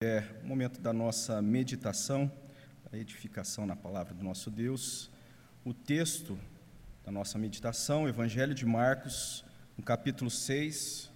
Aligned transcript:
É 0.00 0.22
o 0.44 0.46
momento 0.46 0.80
da 0.80 0.92
nossa 0.92 1.42
meditação, 1.42 2.30
a 2.92 2.96
edificação 2.96 3.66
na 3.66 3.74
palavra 3.74 4.14
do 4.14 4.22
nosso 4.22 4.48
Deus. 4.48 5.10
O 5.64 5.74
texto 5.74 6.38
da 7.04 7.10
nossa 7.10 7.36
meditação, 7.36 8.08
Evangelho 8.08 8.54
de 8.54 8.64
Marcos, 8.64 9.44
no 9.76 9.82
capítulo 9.82 10.30
6, 10.30 11.10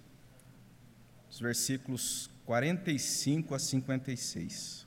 os 1.31 1.39
versículos 1.39 2.29
45 2.45 3.55
a 3.55 3.59
56. 3.59 4.85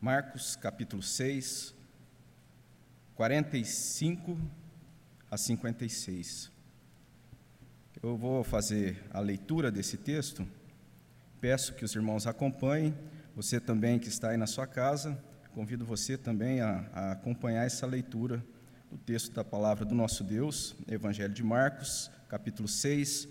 Marcos, 0.00 0.56
capítulo 0.56 1.04
6, 1.04 1.72
45 3.14 4.36
a 5.30 5.36
56. 5.36 6.57
Eu 8.00 8.16
vou 8.16 8.44
fazer 8.44 8.96
a 9.10 9.18
leitura 9.18 9.72
desse 9.72 9.96
texto. 9.96 10.46
Peço 11.40 11.74
que 11.74 11.84
os 11.84 11.92
irmãos 11.96 12.28
acompanhem. 12.28 12.96
Você 13.34 13.58
também 13.58 13.98
que 13.98 14.06
está 14.06 14.30
aí 14.30 14.36
na 14.36 14.46
sua 14.46 14.68
casa, 14.68 15.20
convido 15.52 15.84
você 15.84 16.16
também 16.16 16.60
a, 16.60 16.88
a 16.92 17.12
acompanhar 17.12 17.66
essa 17.66 17.86
leitura 17.86 18.44
do 18.88 18.96
texto 18.98 19.32
da 19.32 19.42
palavra 19.42 19.84
do 19.84 19.96
nosso 19.96 20.22
Deus, 20.22 20.76
Evangelho 20.86 21.34
de 21.34 21.42
Marcos, 21.42 22.08
capítulo 22.28 22.68
6, 22.68 23.26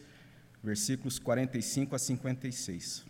versículos 0.61 1.17
45 1.17 1.95
a 1.95 1.99
56. 1.99 3.05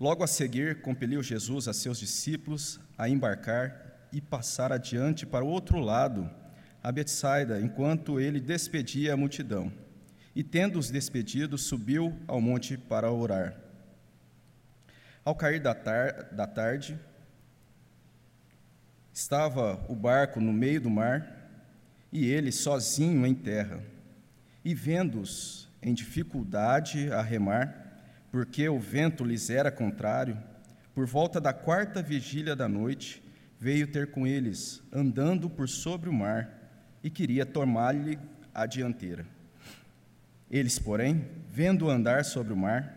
Logo 0.00 0.24
a 0.24 0.26
seguir, 0.26 0.82
compeliu 0.82 1.22
Jesus 1.22 1.68
a 1.68 1.72
seus 1.72 2.00
discípulos 2.00 2.80
a 2.98 3.08
embarcar 3.08 4.08
e 4.12 4.20
passar 4.20 4.72
adiante 4.72 5.24
para 5.24 5.44
o 5.44 5.48
outro 5.48 5.78
lado 5.78 6.28
a 6.82 6.90
Betsaida, 6.90 7.60
enquanto 7.60 8.18
ele 8.18 8.40
despedia 8.40 9.14
a 9.14 9.16
multidão. 9.16 9.72
E 10.34 10.42
tendo-os 10.42 10.90
despedido, 10.90 11.56
subiu 11.56 12.18
ao 12.26 12.40
monte 12.40 12.76
para 12.76 13.10
orar. 13.10 13.54
Ao 15.24 15.34
cair 15.34 15.60
da, 15.60 15.74
tar 15.74 16.30
da 16.32 16.46
tarde, 16.46 16.98
estava 19.12 19.84
o 19.88 19.94
barco 19.94 20.40
no 20.40 20.52
meio 20.52 20.80
do 20.80 20.90
mar 20.90 21.50
e 22.10 22.26
ele 22.26 22.50
sozinho 22.50 23.24
em 23.24 23.34
terra. 23.34 23.80
E 24.64 24.74
vendo-os 24.74 25.68
em 25.80 25.94
dificuldade 25.94 27.12
a 27.12 27.22
remar, 27.22 28.00
porque 28.32 28.68
o 28.68 28.78
vento 28.78 29.24
lhes 29.24 29.50
era 29.50 29.70
contrário, 29.70 30.36
por 30.94 31.06
volta 31.06 31.40
da 31.40 31.52
quarta 31.52 32.02
vigília 32.02 32.56
da 32.56 32.68
noite, 32.68 33.22
veio 33.58 33.86
ter 33.86 34.10
com 34.10 34.26
eles, 34.26 34.82
andando 34.92 35.48
por 35.48 35.68
sobre 35.68 36.08
o 36.08 36.12
mar 36.12 36.61
e 37.02 37.10
queria 37.10 37.44
tomar-lhe 37.44 38.18
a 38.54 38.66
dianteira. 38.66 39.26
Eles, 40.50 40.78
porém, 40.78 41.26
vendo 41.50 41.88
andar 41.88 42.24
sobre 42.24 42.52
o 42.52 42.56
mar, 42.56 42.94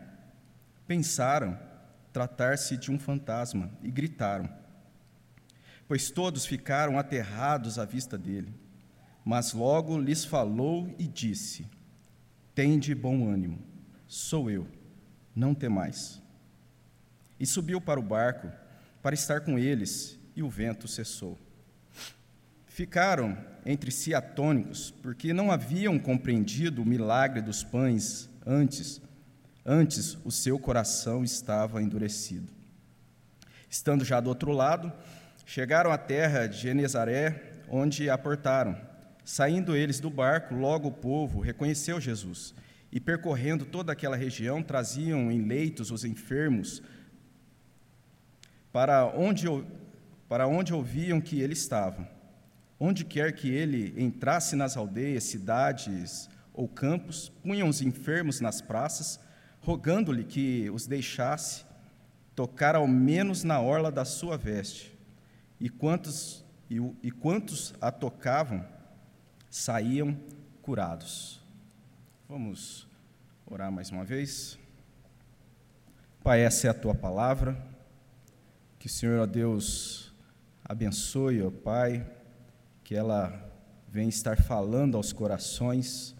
pensaram 0.86 1.58
tratar-se 2.12 2.76
de 2.76 2.90
um 2.90 2.98
fantasma 2.98 3.70
e 3.82 3.90
gritaram, 3.90 4.48
pois 5.88 6.10
todos 6.10 6.46
ficaram 6.46 6.98
aterrados 6.98 7.78
à 7.78 7.84
vista 7.84 8.16
dele. 8.16 8.52
Mas 9.24 9.52
logo 9.52 9.98
lhes 9.98 10.24
falou 10.24 10.94
e 10.98 11.06
disse: 11.06 11.66
Tende 12.54 12.94
bom 12.94 13.28
ânimo, 13.28 13.58
sou 14.06 14.50
eu, 14.50 14.68
não 15.34 15.54
temais. 15.54 16.22
E 17.38 17.44
subiu 17.44 17.80
para 17.80 17.98
o 17.98 18.02
barco 18.02 18.50
para 19.02 19.14
estar 19.14 19.40
com 19.40 19.58
eles, 19.58 20.18
e 20.34 20.42
o 20.42 20.48
vento 20.48 20.86
cessou. 20.86 21.38
Ficaram 22.76 23.38
entre 23.64 23.90
si 23.90 24.14
atônicos, 24.14 24.90
porque 25.02 25.32
não 25.32 25.50
haviam 25.50 25.98
compreendido 25.98 26.82
o 26.82 26.84
milagre 26.84 27.40
dos 27.40 27.64
pães 27.64 28.28
antes, 28.44 29.00
antes 29.64 30.18
o 30.26 30.30
seu 30.30 30.58
coração 30.58 31.24
estava 31.24 31.82
endurecido. 31.82 32.52
Estando 33.70 34.04
já 34.04 34.20
do 34.20 34.28
outro 34.28 34.52
lado, 34.52 34.92
chegaram 35.46 35.90
à 35.90 35.96
terra 35.96 36.46
de 36.46 36.58
Genezaré, 36.58 37.62
onde 37.66 38.10
aportaram. 38.10 38.76
Saindo 39.24 39.74
eles 39.74 39.98
do 39.98 40.10
barco, 40.10 40.54
logo 40.54 40.88
o 40.88 40.92
povo 40.92 41.40
reconheceu 41.40 41.98
Jesus, 41.98 42.54
e 42.92 43.00
percorrendo 43.00 43.64
toda 43.64 43.90
aquela 43.90 44.18
região, 44.18 44.62
traziam 44.62 45.32
em 45.32 45.40
leitos 45.40 45.90
os 45.90 46.04
enfermos, 46.04 46.82
para 48.70 49.06
onde, 49.06 49.46
para 50.28 50.46
onde 50.46 50.74
ouviam 50.74 51.22
que 51.22 51.40
ele 51.40 51.54
estava. 51.54 52.14
Onde 52.78 53.04
quer 53.04 53.32
que 53.32 53.48
ele 53.48 53.94
entrasse 53.96 54.54
nas 54.54 54.76
aldeias, 54.76 55.24
cidades 55.24 56.28
ou 56.52 56.68
campos, 56.68 57.30
punham 57.42 57.68
os 57.68 57.80
enfermos 57.80 58.40
nas 58.40 58.60
praças, 58.60 59.18
rogando-lhe 59.60 60.24
que 60.24 60.68
os 60.70 60.86
deixasse 60.86 61.64
tocar 62.34 62.76
ao 62.76 62.86
menos 62.86 63.42
na 63.42 63.60
orla 63.60 63.90
da 63.90 64.04
sua 64.04 64.36
veste. 64.36 64.96
E 65.58 65.70
quantos, 65.70 66.44
e, 66.70 66.76
e 67.02 67.10
quantos 67.10 67.74
a 67.80 67.90
tocavam 67.90 68.66
saíam 69.50 70.14
curados. 70.60 71.42
Vamos 72.28 72.86
orar 73.46 73.72
mais 73.72 73.90
uma 73.90 74.04
vez. 74.04 74.58
Pai, 76.22 76.42
essa 76.42 76.66
é 76.66 76.70
a 76.70 76.74
tua 76.74 76.94
palavra. 76.94 77.56
Que 78.78 78.86
o 78.86 78.90
Senhor, 78.90 79.18
ó 79.20 79.26
Deus, 79.26 80.12
abençoe, 80.62 81.42
ó 81.42 81.50
Pai 81.50 82.15
que 82.86 82.94
ela 82.94 83.34
venha 83.88 84.08
estar 84.08 84.40
falando 84.40 84.96
aos 84.96 85.12
corações 85.12 86.14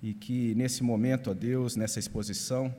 e 0.00 0.14
que 0.14 0.54
nesse 0.54 0.82
momento, 0.82 1.30
ó 1.30 1.34
Deus, 1.34 1.76
nessa 1.76 1.98
exposição, 1.98 2.74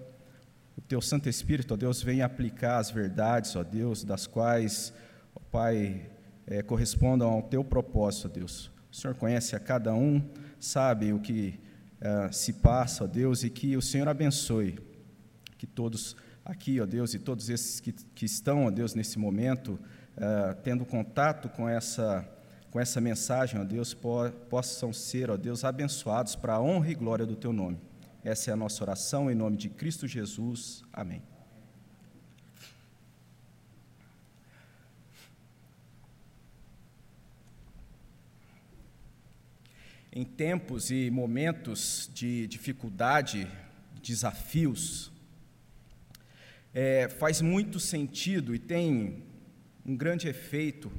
o 0.75 0.81
teu 0.81 0.99
Santo 0.99 1.29
Espírito, 1.29 1.75
ó 1.75 1.77
Deus, 1.77 2.01
venha 2.01 2.25
aplicar 2.25 2.79
as 2.79 2.89
verdades, 2.89 3.55
ó 3.55 3.63
Deus, 3.63 4.03
das 4.03 4.25
quais, 4.25 4.91
ó 5.35 5.39
Pai, 5.51 6.09
é, 6.47 6.63
correspondam 6.63 7.29
ao 7.29 7.43
teu 7.43 7.63
propósito, 7.63 8.29
ó 8.29 8.31
Deus. 8.31 8.71
O 8.91 8.95
Senhor 8.95 9.13
conhece 9.13 9.55
a 9.55 9.59
cada 9.59 9.93
um, 9.93 10.27
sabe 10.59 11.13
o 11.13 11.19
que 11.19 11.59
é, 12.01 12.31
se 12.31 12.53
passa, 12.53 13.03
ó 13.03 13.07
Deus, 13.07 13.43
e 13.43 13.51
que 13.51 13.77
o 13.77 13.81
Senhor 13.81 14.07
abençoe, 14.07 14.79
que 15.55 15.67
todos 15.67 16.15
aqui, 16.43 16.81
ó 16.81 16.85
Deus, 16.87 17.13
e 17.13 17.19
todos 17.19 17.47
esses 17.47 17.79
que, 17.79 17.91
que 17.91 18.25
estão, 18.25 18.65
ó 18.65 18.71
Deus, 18.71 18.95
nesse 18.95 19.19
momento, 19.19 19.79
é, 20.17 20.53
tendo 20.63 20.83
contato 20.83 21.47
com 21.47 21.69
essa 21.69 22.27
com 22.71 22.79
essa 22.79 23.01
mensagem, 23.01 23.59
ó 23.59 23.63
Deus, 23.63 23.95
possam 24.49 24.93
ser, 24.93 25.31
ó 25.31 25.37
Deus, 25.37 25.63
abençoados 25.63 26.35
para 26.35 26.53
a 26.53 26.61
honra 26.61 26.91
e 26.91 26.95
glória 26.95 27.25
do 27.25 27.35
Teu 27.35 27.51
nome. 27.51 27.79
Essa 28.23 28.51
é 28.51 28.53
a 28.53 28.57
nossa 28.57 28.83
oração 28.83 29.31
em 29.31 29.35
nome 29.35 29.57
de 29.57 29.69
Cristo 29.69 30.07
Jesus. 30.07 30.83
Amém. 30.93 31.23
Em 40.11 40.23
tempos 40.23 40.91
e 40.91 41.09
momentos 41.09 42.09
de 42.13 42.45
dificuldade, 42.47 43.47
desafios, 44.01 45.11
é, 46.73 47.09
faz 47.09 47.41
muito 47.41 47.79
sentido 47.79 48.53
e 48.53 48.59
tem 48.59 49.23
um 49.85 49.95
grande 49.95 50.27
efeito 50.27 50.91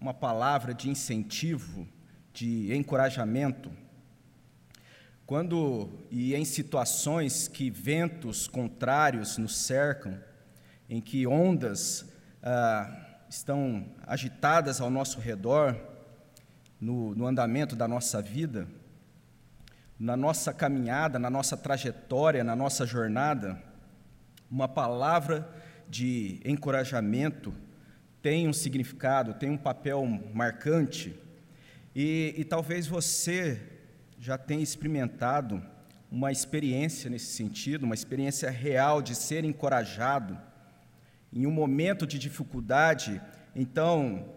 uma 0.00 0.14
palavra 0.14 0.72
de 0.72 0.88
incentivo, 0.88 1.86
de 2.32 2.74
encorajamento. 2.74 3.70
Quando 5.26 5.90
e 6.10 6.34
em 6.34 6.44
situações 6.44 7.48
que 7.48 7.70
ventos 7.70 8.46
contrários 8.46 9.36
nos 9.36 9.56
cercam, 9.56 10.18
em 10.88 11.00
que 11.00 11.26
ondas 11.26 12.10
ah, 12.42 13.18
estão 13.28 13.86
agitadas 14.06 14.80
ao 14.80 14.88
nosso 14.88 15.20
redor, 15.20 15.76
no, 16.80 17.14
no 17.14 17.26
andamento 17.26 17.74
da 17.74 17.88
nossa 17.88 18.22
vida, 18.22 18.68
na 19.98 20.16
nossa 20.16 20.52
caminhada, 20.52 21.18
na 21.18 21.28
nossa 21.28 21.56
trajetória, 21.56 22.44
na 22.44 22.54
nossa 22.54 22.86
jornada, 22.86 23.60
uma 24.50 24.68
palavra 24.68 25.48
de 25.88 26.40
encorajamento 26.44 27.52
tem 28.20 28.48
um 28.48 28.52
significado, 28.52 29.34
tem 29.34 29.50
um 29.50 29.56
papel 29.56 30.04
marcante, 30.32 31.14
e, 31.94 32.34
e 32.36 32.44
talvez 32.44 32.86
você 32.86 33.60
já 34.18 34.36
tenha 34.36 34.62
experimentado 34.62 35.62
uma 36.10 36.32
experiência 36.32 37.10
nesse 37.10 37.26
sentido, 37.26 37.84
uma 37.84 37.94
experiência 37.94 38.50
real 38.50 39.02
de 39.02 39.14
ser 39.14 39.44
encorajado 39.44 40.38
em 41.32 41.46
um 41.46 41.50
momento 41.50 42.06
de 42.06 42.18
dificuldade, 42.18 43.20
então 43.54 44.28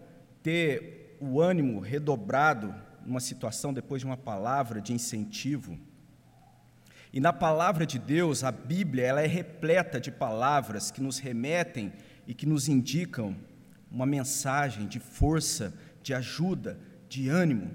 ter 0.42 1.16
o 1.20 1.40
ânimo 1.40 1.80
redobrado 1.80 2.74
numa 3.04 3.20
situação 3.20 3.72
depois 3.72 4.00
de 4.00 4.06
uma 4.06 4.16
palavra 4.16 4.80
de 4.80 4.92
incentivo. 4.92 5.78
E 7.12 7.20
na 7.20 7.32
palavra 7.32 7.86
de 7.86 7.98
Deus, 7.98 8.42
a 8.42 8.50
Bíblia, 8.50 9.04
ela 9.04 9.22
é 9.22 9.26
repleta 9.26 10.00
de 10.00 10.10
palavras 10.10 10.90
que 10.90 11.02
nos 11.02 11.18
remetem 11.18 11.92
e 12.26 12.34
que 12.34 12.46
nos 12.46 12.68
indicam 12.68 13.36
uma 13.92 14.06
mensagem 14.06 14.86
de 14.86 14.98
força, 14.98 15.74
de 16.02 16.14
ajuda, 16.14 16.80
de 17.08 17.28
ânimo 17.28 17.70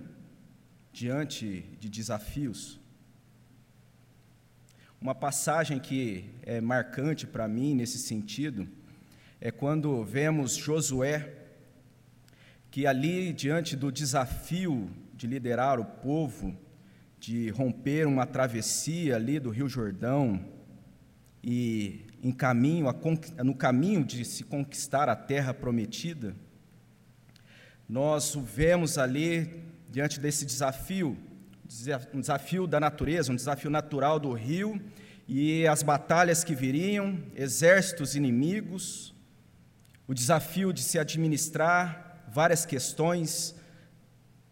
diante 0.91 1.77
de 1.79 1.87
desafios. 1.87 2.79
Uma 4.99 5.13
passagem 5.13 5.79
que 5.79 6.27
é 6.41 6.59
marcante 6.59 7.27
para 7.27 7.47
mim 7.47 7.75
nesse 7.75 7.99
sentido 7.99 8.67
é 9.39 9.51
quando 9.51 10.03
vemos 10.03 10.55
Josué, 10.55 11.35
que 12.71 12.87
ali, 12.87 13.31
diante 13.31 13.75
do 13.75 13.91
desafio 13.91 14.89
de 15.13 15.27
liderar 15.27 15.79
o 15.79 15.85
povo, 15.85 16.57
de 17.19 17.49
romper 17.51 18.07
uma 18.07 18.25
travessia 18.25 19.15
ali 19.15 19.39
do 19.39 19.51
Rio 19.51 19.69
Jordão 19.69 20.43
e 21.43 22.06
em 22.27 22.31
caminho 22.31 22.87
no 23.41 23.55
caminho 23.55 24.03
de 24.03 24.25
se 24.25 24.43
conquistar 24.43 25.07
a 25.07 25.15
terra 25.15 25.53
prometida, 25.53 26.35
nós 27.87 28.35
o 28.35 28.41
vemos 28.41 28.97
ali 28.97 29.63
diante 29.89 30.19
desse 30.19 30.45
desafio, 30.45 31.17
um 32.13 32.19
desafio 32.19 32.67
da 32.67 32.81
natureza, 32.81 33.31
um 33.31 33.35
desafio 33.35 33.69
natural 33.69 34.19
do 34.19 34.33
rio 34.33 34.81
e 35.25 35.65
as 35.65 35.81
batalhas 35.81 36.43
que 36.43 36.53
viriam, 36.53 37.17
exércitos 37.33 38.13
inimigos, 38.13 39.15
o 40.05 40.13
desafio 40.13 40.73
de 40.73 40.81
se 40.81 40.99
administrar 40.99 42.25
várias 42.27 42.65
questões 42.65 43.55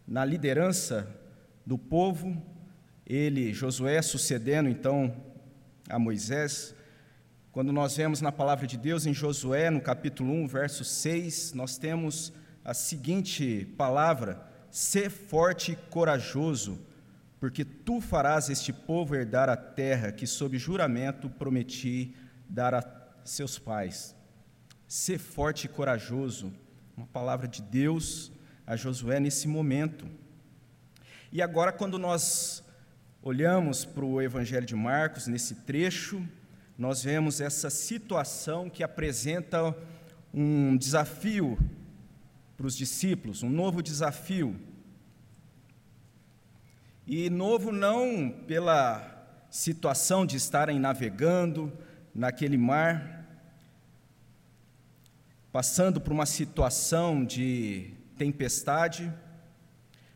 na 0.07 0.23
liderança 0.23 1.13
do 1.65 1.77
povo, 1.77 2.41
ele, 3.05 3.53
Josué, 3.53 4.01
sucedendo 4.01 4.69
então 4.69 5.13
a 5.89 5.99
Moisés. 5.99 6.73
Quando 7.55 7.71
nós 7.71 7.95
vemos 7.95 8.19
na 8.19 8.33
palavra 8.33 8.67
de 8.67 8.75
Deus 8.75 9.05
em 9.05 9.13
Josué, 9.13 9.69
no 9.69 9.79
capítulo 9.79 10.29
1, 10.29 10.45
verso 10.45 10.83
6, 10.83 11.53
nós 11.53 11.77
temos 11.77 12.33
a 12.65 12.73
seguinte 12.73 13.65
palavra: 13.77 14.45
Sê 14.69 15.09
forte 15.09 15.71
e 15.71 15.75
corajoso, 15.77 16.77
porque 17.39 17.63
tu 17.63 18.01
farás 18.01 18.49
este 18.49 18.73
povo 18.73 19.15
herdar 19.15 19.47
a 19.47 19.55
terra 19.55 20.11
que, 20.11 20.27
sob 20.27 20.57
juramento, 20.57 21.29
prometi 21.29 22.13
dar 22.49 22.73
a 22.73 22.83
seus 23.23 23.57
pais. 23.57 24.13
Sê 24.85 25.17
forte 25.17 25.63
e 25.63 25.69
corajoso, 25.69 26.51
uma 26.97 27.07
palavra 27.07 27.47
de 27.47 27.61
Deus 27.61 28.33
a 28.67 28.75
Josué 28.75 29.17
nesse 29.17 29.47
momento. 29.47 30.05
E 31.31 31.41
agora, 31.41 31.71
quando 31.71 31.97
nós 31.97 32.61
olhamos 33.21 33.85
para 33.85 34.03
o 34.03 34.21
Evangelho 34.21 34.65
de 34.65 34.75
Marcos, 34.75 35.25
nesse 35.25 35.55
trecho, 35.55 36.21
nós 36.77 37.03
vemos 37.03 37.39
essa 37.39 37.69
situação 37.69 38.69
que 38.69 38.83
apresenta 38.83 39.75
um 40.33 40.75
desafio 40.75 41.57
para 42.57 42.67
os 42.67 42.75
discípulos, 42.75 43.43
um 43.43 43.49
novo 43.49 43.81
desafio. 43.81 44.59
E 47.07 47.29
novo 47.29 47.71
não 47.71 48.29
pela 48.45 49.11
situação 49.49 50.25
de 50.25 50.35
estarem 50.35 50.79
navegando 50.79 51.71
naquele 52.13 52.57
mar, 52.57 53.25
passando 55.51 56.01
por 56.01 56.11
uma 56.11 56.25
situação 56.25 57.23
de 57.23 57.93
tempestade, 58.17 59.13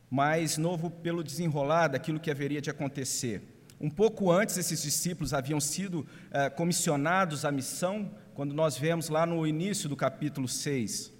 mas 0.10 0.58
novo 0.58 0.90
pelo 0.90 1.24
desenrolar 1.24 1.88
daquilo 1.88 2.20
que 2.20 2.32
haveria 2.32 2.62
de 2.62 2.70
acontecer. 2.70 3.42
Um 3.80 3.90
pouco 3.90 4.30
antes, 4.30 4.58
esses 4.58 4.82
discípulos 4.82 5.34
haviam 5.34 5.60
sido 5.62 6.06
eh, 6.32 6.50
comissionados 6.50 7.46
à 7.46 7.52
missão, 7.52 8.12
quando 8.34 8.54
nós 8.54 8.78
vemos 8.78 9.08
lá 9.08 9.26
no 9.26 9.48
início 9.48 9.88
do 9.88 9.96
capítulo 9.96 10.50
6. 10.50 11.14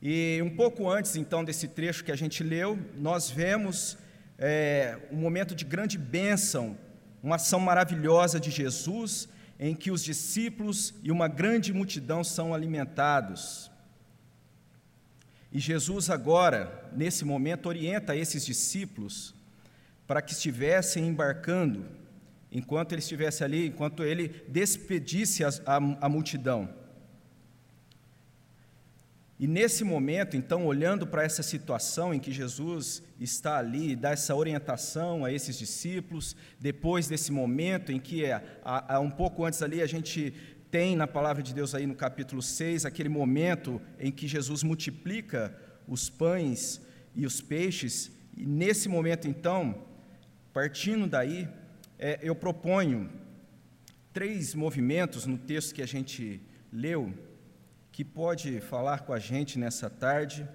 E 0.00 0.40
um 0.42 0.48
pouco 0.56 0.90
antes, 0.90 1.14
então, 1.14 1.44
desse 1.44 1.68
trecho 1.68 2.02
que 2.02 2.10
a 2.10 2.16
gente 2.16 2.42
leu, 2.42 2.78
nós 2.96 3.28
vemos 3.30 3.98
é, 4.38 4.98
um 5.12 5.16
momento 5.16 5.54
de 5.54 5.64
grande 5.64 5.98
bênção, 5.98 6.76
uma 7.22 7.36
ação 7.36 7.60
maravilhosa 7.60 8.40
de 8.40 8.50
Jesus, 8.50 9.28
em 9.60 9.74
que 9.74 9.90
os 9.90 10.02
discípulos 10.02 10.94
e 11.02 11.12
uma 11.12 11.28
grande 11.28 11.70
multidão 11.72 12.24
são 12.24 12.54
alimentados. 12.54 13.70
E 15.52 15.58
Jesus, 15.58 16.08
agora, 16.08 16.90
nesse 16.96 17.26
momento, 17.26 17.66
orienta 17.66 18.16
esses 18.16 18.44
discípulos 18.46 19.34
para 20.06 20.22
que 20.22 20.32
estivessem 20.32 21.06
embarcando, 21.06 21.86
enquanto 22.50 22.92
ele 22.92 23.00
estivesse 23.00 23.42
ali, 23.42 23.68
enquanto 23.68 24.04
ele 24.04 24.42
despedisse 24.48 25.44
a, 25.44 25.48
a, 25.66 25.76
a 25.76 26.08
multidão. 26.08 26.68
E 29.42 29.46
nesse 29.48 29.82
momento, 29.82 30.36
então, 30.36 30.66
olhando 30.66 31.04
para 31.04 31.24
essa 31.24 31.42
situação 31.42 32.14
em 32.14 32.20
que 32.20 32.30
Jesus 32.30 33.02
está 33.18 33.58
ali, 33.58 33.96
dá 33.96 34.10
essa 34.10 34.36
orientação 34.36 35.24
a 35.24 35.32
esses 35.32 35.58
discípulos, 35.58 36.36
depois 36.60 37.08
desse 37.08 37.32
momento 37.32 37.90
em 37.90 37.98
que, 37.98 38.24
é, 38.24 38.34
há, 38.64 38.94
há 38.94 39.00
um 39.00 39.10
pouco 39.10 39.44
antes 39.44 39.60
ali, 39.60 39.82
a 39.82 39.86
gente 39.86 40.32
tem 40.70 40.94
na 40.94 41.08
palavra 41.08 41.42
de 41.42 41.52
Deus 41.52 41.74
aí 41.74 41.86
no 41.86 41.94
capítulo 41.96 42.40
6, 42.40 42.86
aquele 42.86 43.08
momento 43.08 43.82
em 43.98 44.12
que 44.12 44.28
Jesus 44.28 44.62
multiplica 44.62 45.52
os 45.88 46.08
pães 46.08 46.80
e 47.12 47.26
os 47.26 47.40
peixes, 47.40 48.12
e 48.36 48.46
nesse 48.46 48.88
momento, 48.88 49.26
então, 49.26 49.74
partindo 50.52 51.06
daí, 51.06 51.48
é, 51.98 52.18
eu 52.22 52.34
proponho 52.34 53.10
três 54.12 54.54
movimentos 54.54 55.24
no 55.24 55.38
texto 55.38 55.74
que 55.74 55.82
a 55.82 55.86
gente 55.86 56.40
leu, 56.72 57.12
que 57.90 58.04
pode 58.04 58.60
falar 58.60 59.00
com 59.00 59.12
a 59.12 59.18
gente 59.18 59.58
nessa 59.58 59.88
tarde, 59.88 60.46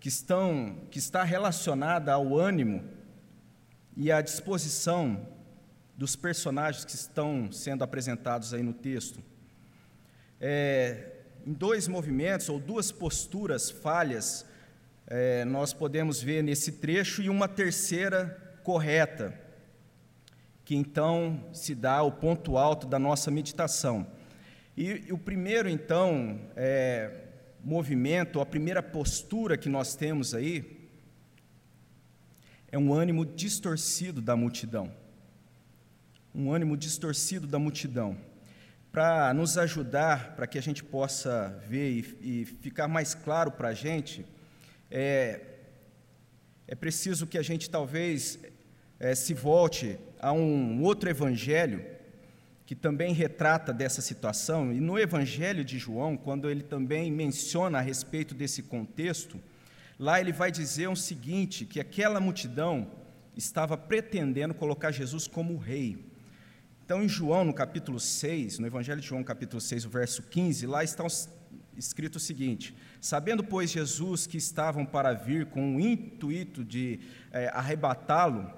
que, 0.00 0.08
estão, 0.08 0.78
que 0.90 0.98
está 0.98 1.22
relacionada 1.22 2.12
ao 2.12 2.36
ânimo 2.36 2.84
e 3.96 4.10
à 4.10 4.20
disposição 4.20 5.28
dos 5.96 6.16
personagens 6.16 6.84
que 6.84 6.94
estão 6.94 7.50
sendo 7.50 7.82
apresentados 7.82 8.52
aí 8.52 8.62
no 8.62 8.72
texto. 8.72 9.22
É, 10.40 11.12
em 11.46 11.52
dois 11.52 11.88
movimentos 11.88 12.48
ou 12.48 12.58
duas 12.58 12.90
posturas 12.90 13.70
falhas, 13.70 14.44
é, 15.06 15.44
nós 15.44 15.72
podemos 15.72 16.20
ver 16.20 16.42
nesse 16.42 16.72
trecho, 16.72 17.22
e 17.22 17.30
uma 17.30 17.46
terceira 17.46 18.45
correta, 18.66 19.32
que 20.64 20.74
então 20.74 21.48
se 21.52 21.72
dá 21.72 22.02
o 22.02 22.10
ponto 22.10 22.58
alto 22.58 22.84
da 22.84 22.98
nossa 22.98 23.30
meditação. 23.30 24.04
E, 24.76 25.04
e 25.06 25.12
o 25.12 25.18
primeiro, 25.18 25.68
então, 25.68 26.40
é, 26.56 27.28
movimento, 27.62 28.40
a 28.40 28.44
primeira 28.44 28.82
postura 28.82 29.56
que 29.56 29.68
nós 29.68 29.94
temos 29.94 30.34
aí, 30.34 30.88
é 32.72 32.76
um 32.76 32.92
ânimo 32.92 33.24
distorcido 33.24 34.20
da 34.20 34.34
multidão. 34.34 34.92
Um 36.34 36.52
ânimo 36.52 36.76
distorcido 36.76 37.46
da 37.46 37.60
multidão. 37.60 38.18
Para 38.90 39.32
nos 39.32 39.56
ajudar, 39.56 40.34
para 40.34 40.48
que 40.48 40.58
a 40.58 40.62
gente 40.62 40.82
possa 40.82 41.56
ver 41.68 41.88
e, 42.20 42.40
e 42.40 42.44
ficar 42.44 42.88
mais 42.88 43.14
claro 43.14 43.52
para 43.52 43.68
a 43.68 43.74
gente, 43.74 44.26
é, 44.90 45.40
é 46.66 46.74
preciso 46.74 47.28
que 47.28 47.38
a 47.38 47.42
gente 47.42 47.70
talvez 47.70 48.40
é, 48.98 49.14
se 49.14 49.34
volte 49.34 49.98
a 50.18 50.32
um 50.32 50.82
outro 50.82 51.08
evangelho 51.08 51.84
que 52.66 52.74
também 52.74 53.12
retrata 53.12 53.72
dessa 53.72 54.02
situação, 54.02 54.72
e 54.72 54.80
no 54.80 54.98
Evangelho 54.98 55.64
de 55.64 55.78
João, 55.78 56.16
quando 56.16 56.50
ele 56.50 56.64
também 56.64 57.12
menciona 57.12 57.78
a 57.78 57.80
respeito 57.80 58.34
desse 58.34 58.64
contexto, 58.64 59.38
lá 59.96 60.20
ele 60.20 60.32
vai 60.32 60.50
dizer 60.50 60.88
o 60.88 60.96
seguinte: 60.96 61.64
que 61.64 61.78
aquela 61.78 62.18
multidão 62.18 62.90
estava 63.36 63.76
pretendendo 63.76 64.52
colocar 64.52 64.90
Jesus 64.90 65.28
como 65.28 65.56
rei. 65.56 66.04
Então, 66.84 67.02
em 67.02 67.08
João, 67.08 67.44
no 67.44 67.54
capítulo 67.54 68.00
6, 68.00 68.58
no 68.58 68.66
Evangelho 68.66 69.00
de 69.00 69.06
João, 69.06 69.22
capítulo 69.22 69.60
6, 69.60 69.84
o 69.84 69.88
verso 69.88 70.22
15, 70.24 70.66
lá 70.66 70.82
está 70.82 71.06
escrito 71.76 72.16
o 72.16 72.20
seguinte: 72.20 72.76
Sabendo, 73.00 73.44
pois, 73.44 73.70
Jesus 73.70 74.26
que 74.26 74.38
estavam 74.38 74.84
para 74.84 75.12
vir 75.12 75.46
com 75.46 75.76
o 75.76 75.80
intuito 75.80 76.64
de 76.64 76.98
é, 77.30 77.48
arrebatá-lo, 77.54 78.50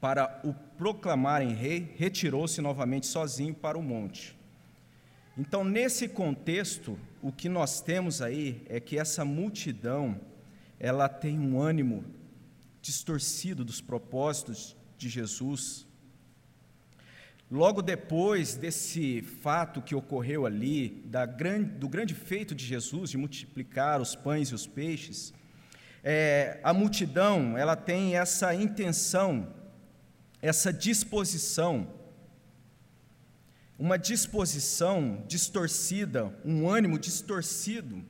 para 0.00 0.40
o 0.44 0.54
proclamarem 0.76 1.52
rei, 1.54 1.94
retirou-se 1.96 2.60
novamente 2.60 3.06
sozinho 3.06 3.54
para 3.54 3.78
o 3.78 3.82
monte. 3.82 4.36
Então, 5.36 5.64
nesse 5.64 6.08
contexto, 6.08 6.98
o 7.22 7.32
que 7.32 7.48
nós 7.48 7.80
temos 7.80 8.22
aí 8.22 8.62
é 8.68 8.80
que 8.80 8.98
essa 8.98 9.24
multidão, 9.24 10.20
ela 10.78 11.08
tem 11.08 11.38
um 11.38 11.60
ânimo 11.60 12.04
distorcido 12.80 13.64
dos 13.64 13.80
propósitos 13.80 14.76
de 14.96 15.08
Jesus. 15.08 15.86
Logo 17.50 17.82
depois 17.82 18.54
desse 18.56 19.22
fato 19.22 19.80
que 19.80 19.94
ocorreu 19.94 20.44
ali, 20.44 21.04
grande, 21.36 21.70
do 21.70 21.88
grande 21.88 22.14
feito 22.14 22.54
de 22.54 22.64
Jesus 22.64 23.10
de 23.10 23.16
multiplicar 23.16 24.00
os 24.00 24.14
pães 24.14 24.48
e 24.48 24.54
os 24.54 24.66
peixes, 24.66 25.32
é, 26.04 26.60
a 26.62 26.72
multidão 26.72 27.56
ela 27.56 27.74
tem 27.74 28.16
essa 28.16 28.54
intenção 28.54 29.52
essa 30.40 30.72
disposição, 30.72 31.92
uma 33.78 33.98
disposição 33.98 35.24
distorcida, 35.26 36.32
um 36.44 36.68
ânimo 36.68 36.98
distorcido. 36.98 38.04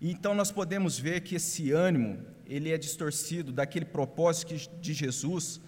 E 0.00 0.10
então 0.10 0.34
nós 0.34 0.50
podemos 0.50 0.98
ver 0.98 1.20
que 1.20 1.36
esse 1.36 1.72
ânimo, 1.72 2.24
ele 2.46 2.70
é 2.70 2.78
distorcido 2.78 3.52
daquele 3.52 3.84
propósito 3.84 4.54
de 4.80 4.94
Jesus, 4.94 5.60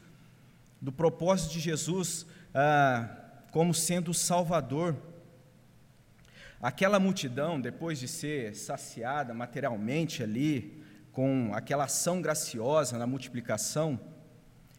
do 0.80 0.92
propósito 0.92 1.52
de 1.52 1.60
Jesus 1.60 2.26
ah, 2.54 3.08
como 3.50 3.75
sendo 3.75 4.10
o 4.10 4.14
Salvador. 4.14 4.96
Aquela 6.60 6.98
multidão, 6.98 7.60
depois 7.60 7.98
de 7.98 8.08
ser 8.08 8.54
saciada 8.54 9.32
materialmente 9.32 10.22
ali, 10.22 10.82
com 11.12 11.50
aquela 11.54 11.84
ação 11.84 12.20
graciosa 12.20 12.98
na 12.98 13.06
multiplicação, 13.06 13.98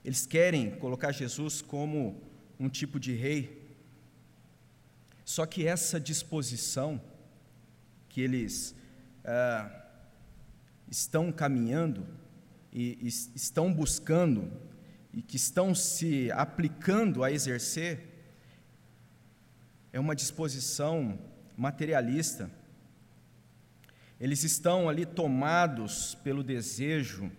eles 0.03 0.25
querem 0.25 0.71
colocar 0.71 1.11
Jesus 1.11 1.61
como 1.61 2.21
um 2.59 2.69
tipo 2.69 2.99
de 2.99 3.13
rei. 3.13 3.69
Só 5.25 5.45
que 5.45 5.67
essa 5.67 5.99
disposição 5.99 7.01
que 8.07 8.21
eles 8.21 8.75
ah, 9.23 9.85
estão 10.89 11.31
caminhando 11.31 12.05
e, 12.71 12.97
e 13.01 13.07
estão 13.07 13.73
buscando 13.73 14.51
e 15.13 15.21
que 15.21 15.37
estão 15.37 15.75
se 15.75 16.31
aplicando 16.31 17.23
a 17.23 17.31
exercer 17.31 18.07
é 19.91 19.99
uma 19.99 20.15
disposição 20.15 21.19
materialista. 21.57 22.49
Eles 24.19 24.43
estão 24.43 24.89
ali 24.89 25.05
tomados 25.05 26.15
pelo 26.15 26.43
desejo 26.43 27.31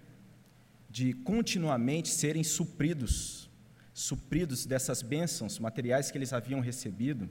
de 0.90 1.12
continuamente 1.12 2.08
serem 2.08 2.42
supridos, 2.42 3.48
supridos 3.94 4.66
dessas 4.66 5.02
bênçãos 5.02 5.60
materiais 5.60 6.10
que 6.10 6.18
eles 6.18 6.32
haviam 6.32 6.60
recebido, 6.60 7.28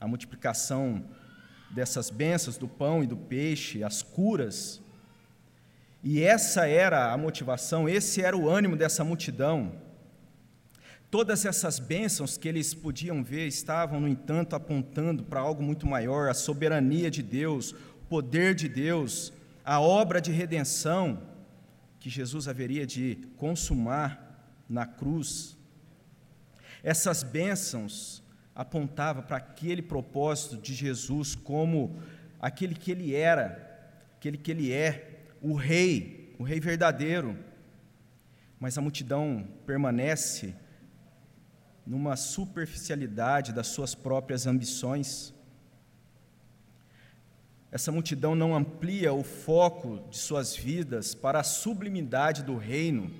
a 0.00 0.08
multiplicação 0.08 1.04
dessas 1.70 2.10
bênçãos 2.10 2.58
do 2.58 2.66
pão 2.66 3.04
e 3.04 3.06
do 3.06 3.16
peixe, 3.16 3.84
as 3.84 4.02
curas. 4.02 4.82
E 6.02 6.20
essa 6.20 6.66
era 6.66 7.12
a 7.12 7.16
motivação, 7.16 7.88
esse 7.88 8.20
era 8.20 8.36
o 8.36 8.48
ânimo 8.48 8.74
dessa 8.74 9.04
multidão. 9.04 9.72
Todas 11.08 11.44
essas 11.44 11.78
bênçãos 11.78 12.36
que 12.36 12.48
eles 12.48 12.74
podiam 12.74 13.22
ver 13.22 13.46
estavam, 13.46 14.00
no 14.00 14.08
entanto, 14.08 14.56
apontando 14.56 15.22
para 15.22 15.40
algo 15.40 15.62
muito 15.62 15.86
maior: 15.86 16.28
a 16.28 16.34
soberania 16.34 17.10
de 17.10 17.22
Deus, 17.22 17.72
o 17.72 18.06
poder 18.08 18.54
de 18.54 18.68
Deus, 18.68 19.32
a 19.64 19.80
obra 19.80 20.20
de 20.20 20.32
redenção 20.32 21.27
que 21.98 22.08
Jesus 22.08 22.48
haveria 22.48 22.86
de 22.86 23.16
consumar 23.36 24.64
na 24.68 24.86
cruz. 24.86 25.56
Essas 26.82 27.22
bênçãos 27.22 28.22
apontavam 28.54 29.22
para 29.22 29.36
aquele 29.36 29.82
propósito 29.82 30.56
de 30.56 30.74
Jesus 30.74 31.34
como 31.34 32.00
aquele 32.40 32.74
que 32.74 32.90
ele 32.90 33.14
era, 33.14 33.90
aquele 34.16 34.36
que 34.36 34.50
ele 34.50 34.72
é, 34.72 35.24
o 35.40 35.54
rei, 35.54 36.34
o 36.38 36.42
rei 36.42 36.60
verdadeiro. 36.60 37.36
Mas 38.60 38.76
a 38.76 38.80
multidão 38.80 39.46
permanece 39.64 40.54
numa 41.86 42.16
superficialidade 42.16 43.52
das 43.52 43.68
suas 43.68 43.94
próprias 43.94 44.46
ambições. 44.46 45.32
Essa 47.70 47.92
multidão 47.92 48.34
não 48.34 48.56
amplia 48.56 49.12
o 49.12 49.22
foco 49.22 50.02
de 50.08 50.16
suas 50.16 50.56
vidas 50.56 51.14
para 51.14 51.40
a 51.40 51.44
sublimidade 51.44 52.42
do 52.42 52.56
reino. 52.56 53.10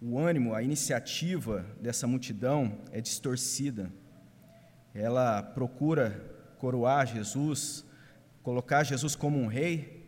O 0.00 0.18
ânimo, 0.18 0.54
a 0.54 0.62
iniciativa 0.62 1.64
dessa 1.80 2.06
multidão 2.06 2.78
é 2.92 3.00
distorcida. 3.00 3.90
Ela 4.94 5.42
procura 5.42 6.10
coroar 6.58 7.06
Jesus, 7.06 7.82
colocar 8.42 8.84
Jesus 8.84 9.16
como 9.16 9.38
um 9.38 9.46
rei, 9.46 10.06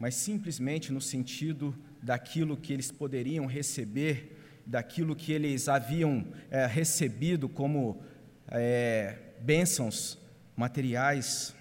mas 0.00 0.14
simplesmente 0.14 0.90
no 0.90 1.02
sentido 1.02 1.76
daquilo 2.02 2.56
que 2.56 2.72
eles 2.72 2.90
poderiam 2.90 3.44
receber 3.44 4.36
daquilo 4.66 5.14
que 5.14 5.32
eles 5.32 5.68
haviam 5.68 6.26
é, 6.50 6.66
recebido 6.66 7.48
como 7.48 8.02
é, 8.48 9.16
bênçãos 9.40 10.18
materiais. 10.56 11.54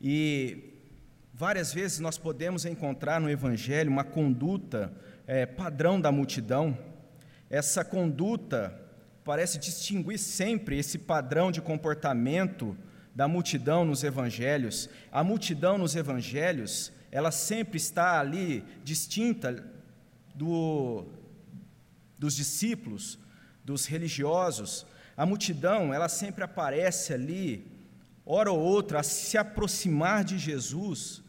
E 0.00 0.74
várias 1.32 1.72
vezes 1.72 2.00
nós 2.00 2.18
podemos 2.18 2.64
encontrar 2.64 3.20
no 3.20 3.30
Evangelho 3.30 3.90
uma 3.90 4.04
conduta 4.04 4.92
é, 5.26 5.46
padrão 5.46 6.00
da 6.00 6.10
multidão. 6.10 6.76
Essa 7.48 7.84
conduta 7.84 8.78
parece 9.24 9.58
distinguir 9.58 10.18
sempre 10.18 10.78
esse 10.78 10.98
padrão 10.98 11.52
de 11.52 11.60
comportamento 11.60 12.76
da 13.14 13.28
multidão 13.28 13.84
nos 13.84 14.02
evangelhos. 14.02 14.88
A 15.10 15.22
multidão 15.22 15.78
nos 15.78 15.94
evangelhos, 15.94 16.90
ela 17.10 17.30
sempre 17.30 17.76
está 17.76 18.18
ali 18.18 18.64
distinta 18.82 19.64
do, 20.34 21.06
dos 22.18 22.34
discípulos, 22.34 23.18
dos 23.64 23.86
religiosos, 23.86 24.86
a 25.16 25.26
multidão, 25.26 25.92
ela 25.92 26.08
sempre 26.08 26.42
aparece 26.42 27.12
ali, 27.12 27.70
hora 28.24 28.50
ou 28.50 28.58
outra, 28.58 29.00
a 29.00 29.02
se 29.02 29.36
aproximar 29.36 30.24
de 30.24 30.38
Jesus, 30.38 31.22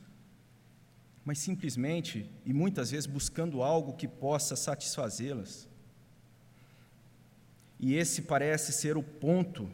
mas 1.25 1.39
simplesmente 1.39 2.29
e 2.45 2.53
muitas 2.53 2.91
vezes 2.91 3.05
buscando 3.05 3.61
algo 3.61 3.93
que 3.93 4.07
possa 4.07 4.55
satisfazê-las. 4.55 5.67
E 7.79 7.95
esse 7.95 8.21
parece 8.21 8.71
ser 8.71 8.95
o 8.95 9.03
ponto 9.03 9.69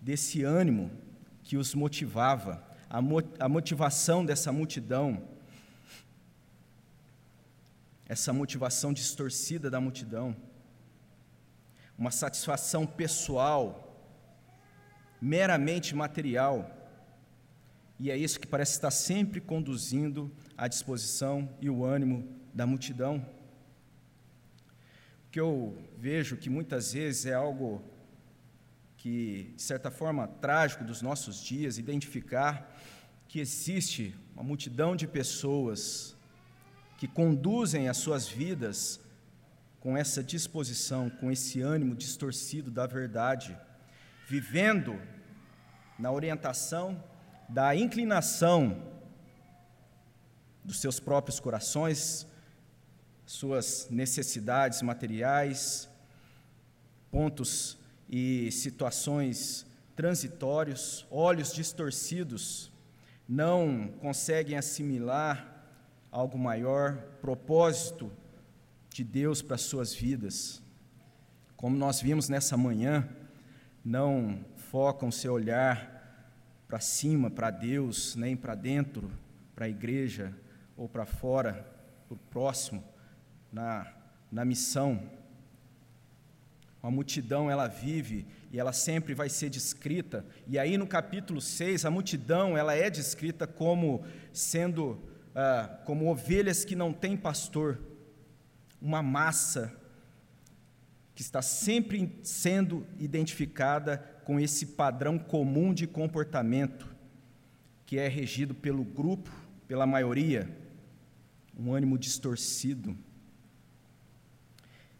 desse 0.00 0.42
ânimo 0.42 0.90
que 1.42 1.56
os 1.56 1.74
motivava, 1.74 2.62
a 3.38 3.48
motivação 3.48 4.24
dessa 4.24 4.52
multidão 4.52 5.36
essa 8.08 8.32
motivação 8.32 8.92
distorcida 8.92 9.68
da 9.68 9.80
multidão, 9.80 10.36
uma 11.98 12.10
satisfação 12.10 12.86
pessoal, 12.86 13.82
meramente 15.20 15.94
material, 15.94 16.70
e 17.98 18.10
é 18.10 18.16
isso 18.16 18.38
que 18.38 18.46
parece 18.46 18.72
estar 18.72 18.90
sempre 18.90 19.40
conduzindo 19.40 20.30
a 20.56 20.68
disposição 20.68 21.48
e 21.60 21.70
o 21.70 21.84
ânimo 21.84 22.28
da 22.52 22.66
multidão. 22.66 23.26
O 25.26 25.30
que 25.30 25.40
eu 25.40 25.78
vejo 25.96 26.36
que 26.36 26.50
muitas 26.50 26.92
vezes 26.92 27.24
é 27.26 27.32
algo 27.32 27.82
que, 28.98 29.52
de 29.56 29.62
certa 29.62 29.90
forma, 29.90 30.28
trágico 30.28 30.84
dos 30.84 31.00
nossos 31.00 31.42
dias, 31.42 31.78
identificar 31.78 32.76
que 33.28 33.40
existe 33.40 34.14
uma 34.34 34.44
multidão 34.44 34.94
de 34.94 35.06
pessoas 35.06 36.14
que 36.98 37.08
conduzem 37.08 37.88
as 37.88 37.96
suas 37.96 38.28
vidas 38.28 39.00
com 39.86 39.96
essa 39.96 40.20
disposição, 40.20 41.08
com 41.08 41.30
esse 41.30 41.60
ânimo 41.60 41.94
distorcido 41.94 42.72
da 42.72 42.88
verdade, 42.88 43.56
vivendo 44.26 45.00
na 45.96 46.10
orientação 46.10 47.00
da 47.48 47.72
inclinação 47.76 48.82
dos 50.64 50.80
seus 50.80 50.98
próprios 50.98 51.38
corações, 51.38 52.26
suas 53.24 53.86
necessidades 53.88 54.82
materiais, 54.82 55.88
pontos 57.08 57.78
e 58.10 58.50
situações 58.50 59.64
transitórios, 59.94 61.06
olhos 61.12 61.52
distorcidos, 61.52 62.72
não 63.28 63.94
conseguem 64.00 64.58
assimilar 64.58 65.62
algo 66.10 66.36
maior, 66.36 66.96
propósito 67.20 68.10
de 68.96 69.04
Deus 69.04 69.42
para 69.42 69.56
as 69.56 69.60
suas 69.60 69.92
vidas. 69.92 70.62
Como 71.54 71.76
nós 71.76 72.00
vimos 72.00 72.30
nessa 72.30 72.56
manhã, 72.56 73.06
não 73.84 74.42
focam 74.70 75.10
seu 75.10 75.34
olhar 75.34 76.32
para 76.66 76.80
cima, 76.80 77.30
para 77.30 77.50
Deus, 77.50 78.16
nem 78.16 78.34
para 78.34 78.54
dentro, 78.54 79.10
para 79.54 79.66
a 79.66 79.68
igreja 79.68 80.32
ou 80.78 80.88
para 80.88 81.04
fora, 81.04 81.70
para 82.08 82.14
o 82.14 82.18
próximo, 82.30 82.82
na, 83.52 83.86
na 84.32 84.46
missão. 84.46 85.10
A 86.82 86.90
multidão 86.90 87.50
ela 87.50 87.66
vive 87.66 88.26
e 88.50 88.58
ela 88.58 88.72
sempre 88.72 89.12
vai 89.12 89.28
ser 89.28 89.50
descrita. 89.50 90.24
E 90.46 90.58
aí 90.58 90.78
no 90.78 90.86
capítulo 90.86 91.42
6, 91.42 91.84
a 91.84 91.90
multidão 91.90 92.56
ela 92.56 92.74
é 92.74 92.88
descrita 92.88 93.46
como 93.46 94.06
sendo 94.32 94.98
ah, 95.34 95.80
como 95.84 96.10
ovelhas 96.10 96.64
que 96.64 96.74
não 96.74 96.94
têm 96.94 97.14
pastor, 97.14 97.78
uma 98.80 99.02
massa 99.02 99.74
que 101.14 101.22
está 101.22 101.40
sempre 101.40 102.20
sendo 102.22 102.86
identificada 102.98 103.98
com 104.24 104.38
esse 104.38 104.66
padrão 104.66 105.18
comum 105.18 105.72
de 105.72 105.86
comportamento, 105.86 106.94
que 107.86 107.98
é 107.98 108.06
regido 108.06 108.54
pelo 108.54 108.84
grupo, 108.84 109.30
pela 109.66 109.86
maioria, 109.86 110.48
um 111.58 111.72
ânimo 111.72 111.98
distorcido. 111.98 112.96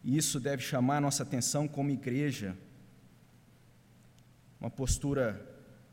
E 0.02 0.16
isso 0.16 0.40
deve 0.40 0.62
chamar 0.62 1.00
nossa 1.00 1.22
atenção 1.22 1.68
como 1.68 1.90
igreja. 1.90 2.56
Uma 4.58 4.70
postura 4.70 5.44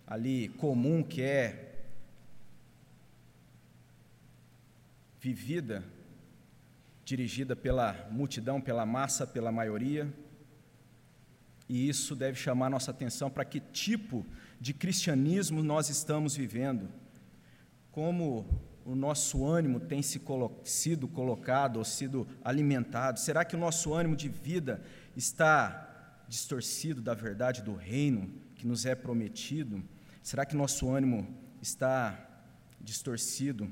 ali 0.07 0.49
comum 0.49 1.03
que 1.03 1.21
é 1.21 1.85
vivida 5.19 5.83
dirigida 7.05 7.55
pela 7.55 8.07
multidão, 8.11 8.61
pela 8.61 8.85
massa, 8.85 9.27
pela 9.27 9.51
maioria. 9.51 10.11
E 11.67 11.87
isso 11.87 12.15
deve 12.15 12.37
chamar 12.37 12.69
nossa 12.69 12.91
atenção 12.91 13.29
para 13.29 13.45
que 13.45 13.59
tipo 13.59 14.25
de 14.59 14.73
cristianismo 14.73 15.63
nós 15.63 15.89
estamos 15.89 16.35
vivendo. 16.35 16.89
Como 17.91 18.45
o 18.85 18.95
nosso 18.95 19.45
ânimo 19.45 19.79
tem 19.79 20.01
se 20.01 20.19
colo 20.19 20.59
sido 20.63 21.07
colocado 21.07 21.77
ou 21.77 21.85
sido 21.85 22.27
alimentado? 22.43 23.19
Será 23.19 23.45
que 23.45 23.55
o 23.55 23.59
nosso 23.59 23.93
ânimo 23.93 24.15
de 24.15 24.27
vida 24.29 24.81
está 25.15 26.23
distorcido 26.27 27.01
da 27.01 27.13
verdade 27.13 27.61
do 27.61 27.75
reino 27.75 28.33
que 28.55 28.67
nos 28.67 28.85
é 28.85 28.95
prometido? 28.95 29.83
Será 30.21 30.45
que 30.45 30.55
nosso 30.55 30.89
ânimo 30.89 31.27
está 31.61 32.17
distorcido? 32.79 33.71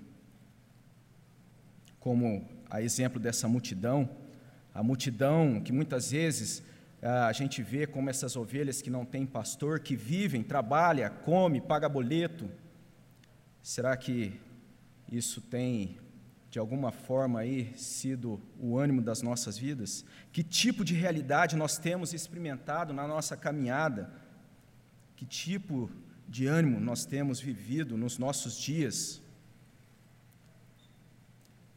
Como 2.00 2.61
a 2.72 2.82
exemplo 2.82 3.20
dessa 3.20 3.50
multidão, 3.50 4.10
a 4.74 4.82
multidão 4.82 5.60
que 5.60 5.74
muitas 5.74 6.12
vezes 6.12 6.64
ah, 7.02 7.28
a 7.28 7.34
gente 7.34 7.62
vê 7.62 7.86
como 7.86 8.10
essas 8.10 8.38
ovelhas 8.38 8.82
que 8.82 8.90
não 8.90 9.04
têm 9.04 9.26
pastor, 9.26 9.82
que 9.82 9.94
vivem, 9.94 10.42
trabalha, 10.42 11.10
come, 11.10 11.60
paga 11.60 11.90
boleto. 11.90 12.50
Será 13.62 13.98
que 13.98 14.40
isso 15.12 15.42
tem 15.42 15.98
de 16.50 16.60
alguma 16.60 16.94
forma 16.94 17.42
aí 17.42 17.74
sido 17.76 18.40
o 18.58 18.78
ânimo 18.78 19.02
das 19.02 19.22
nossas 19.22 19.58
vidas? 19.58 20.06
Que 20.32 20.42
tipo 20.42 20.86
de 20.86 20.94
realidade 20.94 21.58
nós 21.58 21.78
temos 21.78 22.14
experimentado 22.14 22.94
na 22.94 23.06
nossa 23.06 23.36
caminhada? 23.36 24.10
Que 25.18 25.26
tipo 25.26 25.92
de 26.26 26.48
ânimo 26.48 26.80
nós 26.80 27.04
temos 27.04 27.42
vivido 27.42 27.98
nos 27.98 28.18
nossos 28.18 28.58
dias? 28.58 29.22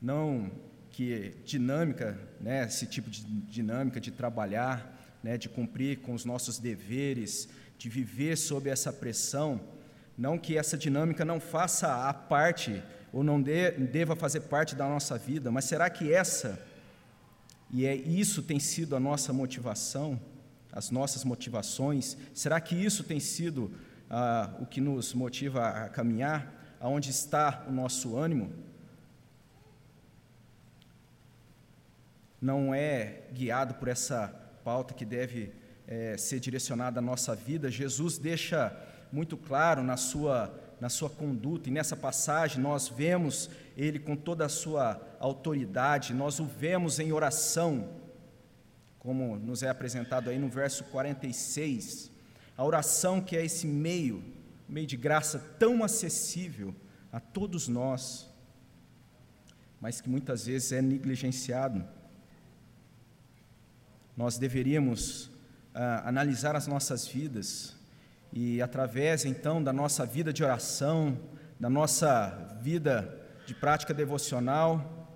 Não 0.00 0.52
que 0.94 1.34
dinâmica, 1.44 2.16
né, 2.40 2.64
esse 2.64 2.86
tipo 2.86 3.10
de 3.10 3.24
dinâmica 3.24 4.00
de 4.00 4.12
trabalhar, 4.12 4.96
né, 5.24 5.36
de 5.36 5.48
cumprir 5.48 5.98
com 5.98 6.14
os 6.14 6.24
nossos 6.24 6.60
deveres, 6.60 7.48
de 7.76 7.88
viver 7.88 8.36
sob 8.36 8.70
essa 8.70 8.92
pressão, 8.92 9.60
não 10.16 10.38
que 10.38 10.56
essa 10.56 10.78
dinâmica 10.78 11.24
não 11.24 11.40
faça 11.40 12.08
a 12.08 12.14
parte 12.14 12.80
ou 13.12 13.24
não 13.24 13.42
de, 13.42 13.72
deva 13.72 14.14
fazer 14.14 14.42
parte 14.42 14.76
da 14.76 14.88
nossa 14.88 15.18
vida, 15.18 15.50
mas 15.50 15.64
será 15.64 15.90
que 15.90 16.12
essa, 16.12 16.64
e 17.72 17.84
é 17.84 17.96
isso 17.96 18.40
tem 18.40 18.60
sido 18.60 18.94
a 18.94 19.00
nossa 19.00 19.32
motivação, 19.32 20.20
as 20.72 20.92
nossas 20.92 21.24
motivações, 21.24 22.16
será 22.32 22.60
que 22.60 22.76
isso 22.76 23.02
tem 23.02 23.18
sido 23.18 23.72
ah, 24.08 24.54
o 24.60 24.66
que 24.66 24.80
nos 24.80 25.12
motiva 25.12 25.66
a 25.66 25.88
caminhar? 25.88 26.76
Aonde 26.78 27.10
está 27.10 27.64
o 27.68 27.72
nosso 27.72 28.16
ânimo? 28.16 28.52
Não 32.44 32.74
é 32.74 33.22
guiado 33.32 33.72
por 33.72 33.88
essa 33.88 34.28
pauta 34.62 34.92
que 34.92 35.06
deve 35.06 35.54
é, 35.86 36.14
ser 36.18 36.38
direcionada 36.40 36.98
à 36.98 37.02
nossa 37.02 37.34
vida. 37.34 37.70
Jesus 37.70 38.18
deixa 38.18 38.70
muito 39.10 39.34
claro 39.34 39.82
na 39.82 39.96
sua 39.96 40.52
na 40.78 40.90
sua 40.90 41.08
conduta. 41.08 41.70
E 41.70 41.72
nessa 41.72 41.96
passagem 41.96 42.60
nós 42.60 42.86
vemos 42.86 43.48
ele 43.74 43.98
com 43.98 44.14
toda 44.14 44.44
a 44.44 44.48
sua 44.50 45.00
autoridade, 45.18 46.12
nós 46.12 46.38
o 46.38 46.44
vemos 46.44 46.98
em 46.98 47.12
oração, 47.12 47.88
como 48.98 49.36
nos 49.36 49.62
é 49.62 49.70
apresentado 49.70 50.28
aí 50.28 50.38
no 50.38 50.50
verso 50.50 50.84
46. 50.84 52.10
A 52.58 52.62
oração 52.62 53.22
que 53.22 53.38
é 53.38 53.42
esse 53.42 53.66
meio, 53.66 54.22
meio 54.68 54.86
de 54.86 54.98
graça 54.98 55.38
tão 55.58 55.82
acessível 55.82 56.74
a 57.10 57.18
todos 57.18 57.68
nós, 57.68 58.28
mas 59.80 60.02
que 60.02 60.10
muitas 60.10 60.44
vezes 60.44 60.72
é 60.72 60.82
negligenciado. 60.82 62.03
Nós 64.16 64.38
deveríamos 64.38 65.30
ah, 65.74 66.08
analisar 66.08 66.54
as 66.54 66.66
nossas 66.66 67.06
vidas 67.06 67.74
e 68.32 68.62
através 68.62 69.24
então 69.24 69.62
da 69.62 69.72
nossa 69.72 70.06
vida 70.06 70.32
de 70.32 70.44
oração, 70.44 71.18
da 71.58 71.68
nossa 71.68 72.58
vida 72.60 73.20
de 73.46 73.54
prática 73.54 73.92
devocional, 73.92 75.08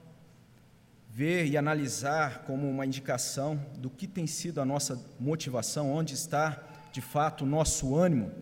ver 1.08 1.46
e 1.46 1.56
analisar 1.56 2.44
como 2.44 2.68
uma 2.68 2.86
indicação 2.86 3.60
do 3.76 3.90
que 3.90 4.06
tem 4.06 4.26
sido 4.26 4.60
a 4.60 4.64
nossa 4.64 5.00
motivação, 5.18 5.92
onde 5.92 6.14
está 6.14 6.62
de 6.92 7.00
fato 7.00 7.44
o 7.44 7.46
nosso 7.46 7.96
ânimo. 7.96 8.32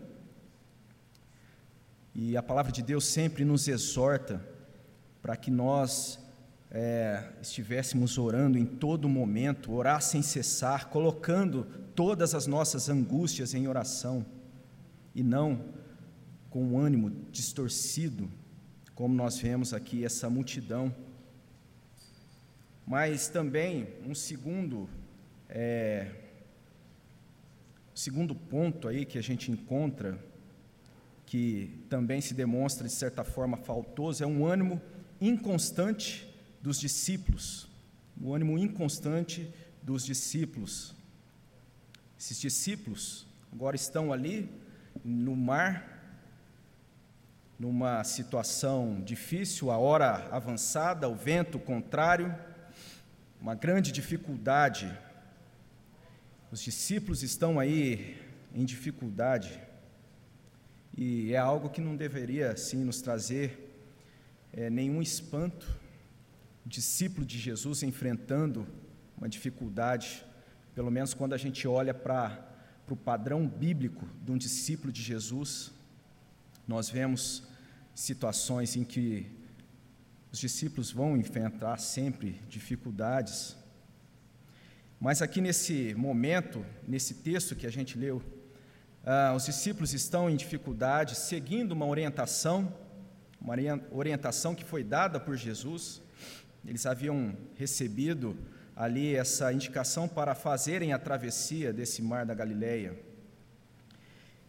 E 2.13 2.35
a 2.35 2.41
palavra 2.41 2.71
de 2.71 2.81
Deus 2.81 3.05
sempre 3.05 3.45
nos 3.45 3.67
exorta 3.67 4.41
para 5.21 5.35
que 5.35 5.51
nós 5.51 6.19
é, 6.69 7.31
estivéssemos 7.41 8.17
orando 8.17 8.57
em 8.57 8.65
todo 8.65 9.07
momento, 9.07 9.73
orar 9.73 10.01
sem 10.01 10.21
cessar, 10.21 10.89
colocando 10.89 11.65
todas 11.95 12.35
as 12.35 12.45
nossas 12.45 12.89
angústias 12.89 13.53
em 13.53 13.67
oração 13.67 14.25
e 15.15 15.23
não 15.23 15.73
com 16.49 16.63
um 16.63 16.77
ânimo 16.77 17.09
distorcido, 17.31 18.29
como 18.93 19.15
nós 19.15 19.37
vemos 19.37 19.73
aqui 19.73 20.03
essa 20.03 20.29
multidão. 20.29 20.93
Mas 22.85 23.27
também 23.27 23.87
um 24.05 24.15
segundo, 24.15 24.89
é, 25.49 26.11
segundo 27.93 28.33
ponto 28.33 28.87
aí 28.87 29.05
que 29.05 29.17
a 29.17 29.23
gente 29.23 29.51
encontra, 29.51 30.17
que 31.25 31.83
também 31.89 32.21
se 32.21 32.33
demonstra 32.33 32.87
de 32.87 32.93
certa 32.93 33.23
forma 33.23 33.57
faltoso, 33.57 34.23
é 34.23 34.27
um 34.27 34.45
ânimo 34.45 34.81
inconstante 35.19 36.26
dos 36.67 36.81
discípulos. 36.81 37.65
O 38.21 38.35
ânimo 38.35 38.59
inconstante 38.59 39.49
dos 39.81 40.03
discípulos. 40.05 40.93
Esses 42.19 42.41
discípulos 42.41 43.25
agora 43.53 43.77
estão 43.77 44.11
ali 44.11 44.51
no 45.01 45.33
mar, 45.33 45.95
numa 47.57 48.03
situação 48.03 49.01
difícil, 49.01 49.71
a 49.71 49.77
hora 49.77 50.27
avançada, 50.29 51.07
o 51.07 51.15
vento 51.15 51.57
contrário, 51.57 52.37
uma 53.39 53.55
grande 53.55 53.89
dificuldade. 53.89 54.93
Os 56.51 56.61
discípulos 56.61 57.23
estão 57.23 57.61
aí 57.61 58.21
em 58.53 58.65
dificuldade 58.65 59.57
e 60.97 61.33
é 61.33 61.37
algo 61.37 61.69
que 61.69 61.79
não 61.79 61.95
deveria, 61.95 62.57
sim, 62.57 62.83
nos 62.83 63.01
trazer 63.01 63.73
é, 64.51 64.69
nenhum 64.69 65.01
espanto. 65.01 65.86
Discípulo 66.67 67.25
de 67.25 67.39
Jesus 67.39 67.81
enfrentando 67.81 68.67
uma 69.17 69.27
dificuldade, 69.27 70.23
pelo 70.75 70.91
menos 70.91 71.13
quando 71.13 71.33
a 71.33 71.37
gente 71.37 71.67
olha 71.67 71.93
para 71.93 72.45
para 72.87 72.93
o 72.93 72.97
padrão 72.97 73.45
bíblico 73.45 74.07
de 74.23 74.31
um 74.31 74.37
discípulo 74.37 74.93
de 74.93 75.01
Jesus, 75.01 75.73
nós 76.65 76.89
vemos 76.89 77.43
situações 77.93 78.77
em 78.77 78.85
que 78.85 79.29
os 80.31 80.39
discípulos 80.39 80.89
vão 80.89 81.17
enfrentar 81.17 81.79
sempre 81.79 82.41
dificuldades. 82.47 83.57
Mas 85.01 85.21
aqui 85.21 85.41
nesse 85.41 85.93
momento, 85.95 86.65
nesse 86.87 87.15
texto 87.15 87.57
que 87.57 87.67
a 87.67 87.69
gente 87.69 87.97
leu, 87.97 88.23
ah, 89.03 89.33
os 89.35 89.45
discípulos 89.45 89.93
estão 89.93 90.29
em 90.29 90.37
dificuldade, 90.37 91.13
seguindo 91.15 91.73
uma 91.73 91.85
orientação, 91.85 92.73
uma 93.41 93.53
orientação 93.91 94.55
que 94.55 94.63
foi 94.63 94.81
dada 94.81 95.19
por 95.19 95.35
Jesus. 95.35 96.01
Eles 96.67 96.85
haviam 96.85 97.33
recebido 97.55 98.37
ali 98.75 99.15
essa 99.15 99.53
indicação 99.53 100.07
para 100.07 100.35
fazerem 100.35 100.91
a 100.91 100.99
travessia 100.99 101.71
desse 101.71 102.01
mar 102.01 102.25
da 102.25 102.33
Galileia. 102.33 102.93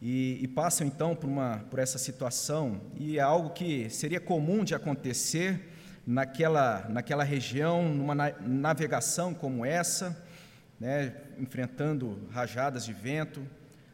E, 0.02 0.38
e, 0.42 0.48
passam 0.48 0.86
então 0.86 1.14
por, 1.14 1.28
uma, 1.28 1.64
por 1.70 1.78
essa 1.78 1.96
situação, 1.96 2.80
e 2.96 3.18
é 3.18 3.20
algo 3.20 3.50
que 3.50 3.88
seria 3.88 4.20
comum 4.20 4.62
de 4.62 4.74
acontecer 4.74 5.60
naquela, 6.06 6.88
naquela 6.88 7.24
região, 7.24 7.94
numa 7.94 8.14
navegação 8.40 9.32
como 9.32 9.64
essa, 9.64 10.16
né, 10.78 11.14
enfrentando 11.38 12.18
rajadas 12.30 12.84
de 12.84 12.92
vento, 12.92 13.46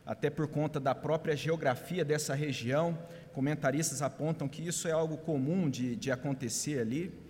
até 0.05 0.29
por 0.29 0.49
conta 0.49 0.79
da 0.79 0.95
própria 0.95 1.37
geografia 1.37 2.05
dessa 2.05 2.35
região. 2.35 2.99
Comentaristas 3.33 4.03
apontam 4.03 4.49
que 4.49 4.67
isso 4.67 4.87
é 4.89 4.93
algo 4.93 5.17
comum 5.19 5.69
de, 5.69 5.97
de 5.97 6.11
acontecer 6.11 6.81
ali. 6.81 7.24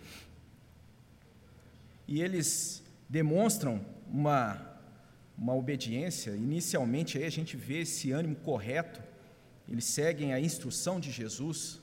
E 2.07 2.21
eles 2.21 2.83
demonstram 3.09 3.85
uma, 4.07 4.61
uma 5.37 5.55
obediência. 5.55 6.33
Inicialmente, 6.33 7.19
aí 7.19 7.25
a 7.25 7.31
gente 7.31 7.57
vê 7.57 7.81
esse 7.81 8.13
ânimo 8.13 8.37
correto, 8.37 9.03
eles 9.69 9.85
seguem 9.85 10.33
a 10.33 10.41
instrução 10.41 11.01
de 11.01 11.11
Jesus. 11.11 11.81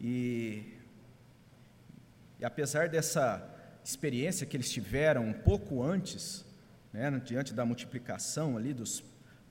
E, 0.00 0.74
e 2.38 2.44
apesar 2.44 2.88
dessa 2.88 3.54
experiência 3.82 4.46
que 4.46 4.56
eles 4.56 4.70
tiveram 4.70 5.24
um 5.24 5.32
pouco 5.32 5.82
antes, 5.82 6.44
né, 6.92 7.10
diante 7.24 7.54
da 7.54 7.64
multiplicação 7.64 8.56
ali 8.56 8.74
dos, 8.74 9.02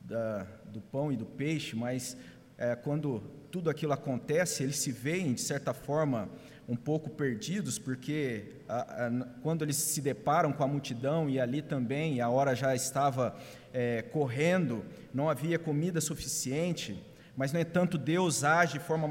da, 0.01 0.43
do 0.65 0.81
pão 0.81 1.11
e 1.11 1.17
do 1.17 1.25
peixe, 1.25 1.75
mas 1.75 2.15
é, 2.57 2.75
quando 2.75 3.19
tudo 3.51 3.69
aquilo 3.69 3.93
acontece, 3.93 4.63
eles 4.63 4.77
se 4.77 4.91
veem, 4.91 5.33
de 5.33 5.41
certa 5.41 5.73
forma, 5.73 6.29
um 6.67 6.75
pouco 6.75 7.09
perdidos, 7.09 7.77
porque 7.77 8.55
a, 8.67 9.07
a, 9.07 9.11
quando 9.41 9.63
eles 9.63 9.75
se 9.75 10.01
deparam 10.01 10.51
com 10.51 10.63
a 10.63 10.67
multidão 10.67 11.29
e 11.29 11.39
ali 11.39 11.61
também 11.61 12.21
a 12.21 12.29
hora 12.29 12.55
já 12.55 12.75
estava 12.75 13.35
é, 13.73 14.01
correndo, 14.01 14.83
não 15.13 15.29
havia 15.29 15.59
comida 15.59 16.01
suficiente, 16.01 16.99
mas 17.37 17.51
no 17.53 17.59
entanto 17.59 17.97
Deus 17.97 18.43
age 18.43 18.73
de 18.73 18.79
forma 18.79 19.07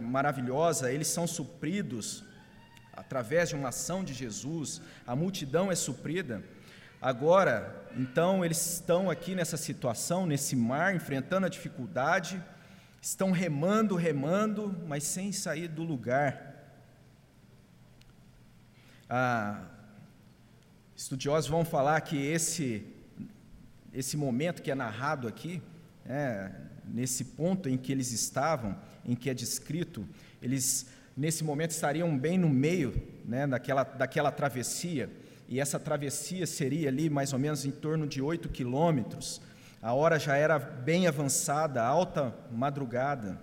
maravilhosa, 0.00 0.92
eles 0.92 1.08
são 1.08 1.26
supridos 1.26 2.24
através 2.92 3.48
de 3.48 3.54
uma 3.54 3.68
ação 3.68 4.04
de 4.04 4.12
Jesus, 4.12 4.80
a 5.06 5.16
multidão 5.16 5.70
é 5.70 5.74
suprida. 5.74 6.42
Agora, 7.00 7.88
então, 7.96 8.44
eles 8.44 8.74
estão 8.74 9.08
aqui 9.08 9.34
nessa 9.34 9.56
situação, 9.56 10.26
nesse 10.26 10.54
mar, 10.54 10.94
enfrentando 10.94 11.46
a 11.46 11.48
dificuldade, 11.48 12.42
estão 13.00 13.30
remando, 13.30 13.96
remando, 13.96 14.76
mas 14.86 15.04
sem 15.04 15.32
sair 15.32 15.66
do 15.66 15.82
lugar. 15.82 16.49
Ah, 19.12 19.64
estudiosos 20.94 21.50
vão 21.50 21.64
falar 21.64 22.00
que 22.02 22.16
esse, 22.16 22.86
esse 23.92 24.16
momento 24.16 24.62
que 24.62 24.70
é 24.70 24.74
narrado 24.76 25.26
aqui, 25.26 25.60
é, 26.06 26.52
nesse 26.84 27.24
ponto 27.24 27.68
em 27.68 27.76
que 27.76 27.90
eles 27.90 28.12
estavam, 28.12 28.78
em 29.04 29.16
que 29.16 29.28
é 29.28 29.34
descrito, 29.34 30.06
eles 30.40 30.86
nesse 31.16 31.42
momento 31.42 31.72
estariam 31.72 32.16
bem 32.16 32.38
no 32.38 32.48
meio 32.48 32.94
né, 33.24 33.48
daquela, 33.48 33.82
daquela 33.82 34.30
travessia, 34.30 35.10
e 35.48 35.58
essa 35.58 35.80
travessia 35.80 36.46
seria 36.46 36.88
ali 36.88 37.10
mais 37.10 37.32
ou 37.32 37.38
menos 37.40 37.64
em 37.64 37.72
torno 37.72 38.06
de 38.06 38.22
oito 38.22 38.48
quilômetros. 38.48 39.42
A 39.82 39.92
hora 39.92 40.20
já 40.20 40.36
era 40.36 40.56
bem 40.56 41.08
avançada, 41.08 41.82
alta 41.82 42.32
madrugada, 42.52 43.42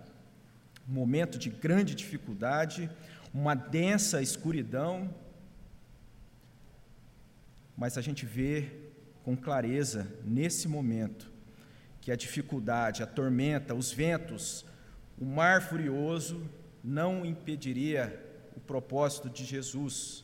momento 0.87 1.37
de 1.37 1.49
grande 1.49 1.93
dificuldade, 1.93 2.89
uma 3.33 3.53
densa 3.53 4.21
escuridão, 4.21 5.13
mas 7.77 7.97
a 7.97 8.01
gente 8.01 8.25
vê 8.25 8.71
com 9.23 9.37
clareza 9.37 10.11
nesse 10.25 10.67
momento 10.67 11.31
que 12.01 12.11
a 12.11 12.15
dificuldade, 12.15 13.03
a 13.03 13.05
tormenta, 13.05 13.75
os 13.75 13.91
ventos, 13.91 14.65
o 15.19 15.25
mar 15.25 15.61
furioso 15.61 16.49
não 16.83 17.25
impediria 17.25 18.23
o 18.55 18.59
propósito 18.59 19.29
de 19.29 19.45
Jesus. 19.45 20.23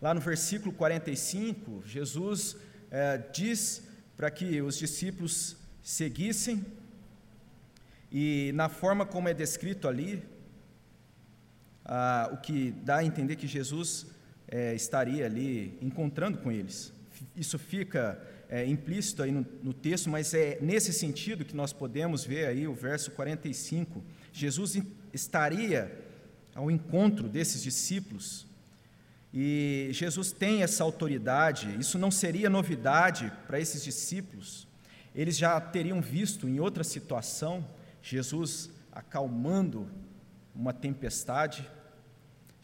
Lá 0.00 0.14
no 0.14 0.20
versículo 0.20 0.72
45, 0.72 1.82
Jesus 1.84 2.56
é, 2.90 3.18
diz 3.18 3.82
para 4.16 4.30
que 4.30 4.62
os 4.62 4.78
discípulos 4.78 5.56
seguissem, 5.82 6.64
e 8.12 8.52
na 8.54 8.68
forma 8.68 9.04
como 9.04 9.28
é 9.28 9.34
descrito 9.34 9.88
ali, 9.88 10.22
ah, 11.84 12.28
o 12.32 12.36
que 12.36 12.70
dá 12.70 12.98
a 12.98 13.04
entender 13.04 13.36
que 13.36 13.46
Jesus 13.46 14.06
é, 14.48 14.74
estaria 14.74 15.26
ali 15.26 15.78
encontrando 15.80 16.38
com 16.38 16.50
eles. 16.50 16.92
Isso 17.36 17.58
fica 17.58 18.20
é, 18.48 18.66
implícito 18.66 19.22
aí 19.22 19.30
no, 19.30 19.46
no, 19.62 19.74
texto, 19.74 20.08
mas 20.08 20.32
é 20.34 20.58
nesse 20.60 20.92
sentido 20.92 21.44
que 21.44 21.54
nós 21.54 21.72
podemos 21.72 22.24
ver 22.24 22.46
aí 22.46 22.66
o 22.66 22.74
verso 22.74 23.10
45. 23.12 24.02
Jesus 24.32 24.80
estaria 25.12 25.92
ao 26.54 26.70
encontro 26.70 27.28
desses 27.28 27.62
discípulos 27.62 28.46
e 29.32 29.88
Jesus 29.92 30.32
tem 30.32 30.62
essa 30.62 30.82
autoridade. 30.82 31.76
Isso 31.78 31.98
não 31.98 32.10
seria 32.10 32.48
novidade 32.48 33.30
para 33.46 33.60
esses 33.60 33.84
discípulos. 33.84 34.66
Eles 35.14 35.36
já 35.36 35.60
teriam 35.60 36.00
visto 36.00 36.48
em 36.48 36.60
outra 36.60 36.82
situação 36.82 37.64
Jesus 38.02 38.70
acalmando 38.92 39.88
uma 40.54 40.72
tempestade, 40.72 41.68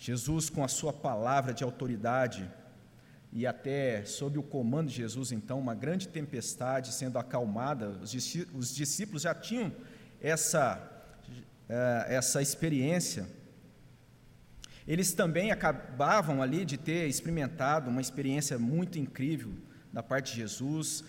Jesus, 0.05 0.51
com 0.51 0.63
a 0.63 0.69
sua 0.69 0.93
palavra 0.93 1.55
de 1.55 1.65
autoridade, 1.65 2.47
e 3.33 3.47
até 3.47 4.05
sob 4.05 4.39
o 4.39 4.43
comando 4.43 4.91
de 4.91 4.97
Jesus, 4.97 5.33
então, 5.33 5.59
uma 5.59 5.75
grande 5.75 6.09
tempestade 6.09 6.93
sendo 6.93 7.19
acalmada, 7.19 7.89
os 8.53 8.75
discípulos 8.75 9.23
já 9.23 9.35
tinham 9.35 9.73
essa, 10.21 10.79
eh, 11.67 12.07
essa 12.11 12.43
experiência. 12.43 13.27
Eles 14.87 15.15
também 15.15 15.51
acabavam 15.51 16.43
ali 16.43 16.67
de 16.67 16.77
ter 16.77 17.09
experimentado 17.09 17.89
uma 17.89 18.03
experiência 18.03 18.59
muito 18.59 18.99
incrível 18.99 19.55
da 19.91 20.03
parte 20.03 20.33
de 20.33 20.41
Jesus, 20.41 21.03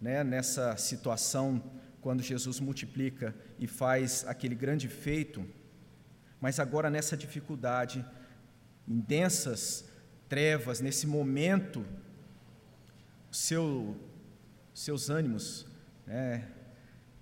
né, 0.00 0.24
nessa 0.24 0.76
situação, 0.76 1.62
quando 2.00 2.20
Jesus 2.20 2.58
multiplica 2.58 3.32
e 3.60 3.68
faz 3.68 4.24
aquele 4.26 4.56
grande 4.56 4.88
feito, 4.88 5.46
mas 6.40 6.58
agora 6.58 6.90
nessa 6.90 7.16
dificuldade, 7.16 8.04
em 8.90 8.98
densas 8.98 9.84
trevas, 10.28 10.80
nesse 10.80 11.06
momento, 11.06 11.86
seu, 13.30 13.96
seus 14.74 15.08
ânimos 15.08 15.64
né, 16.04 16.48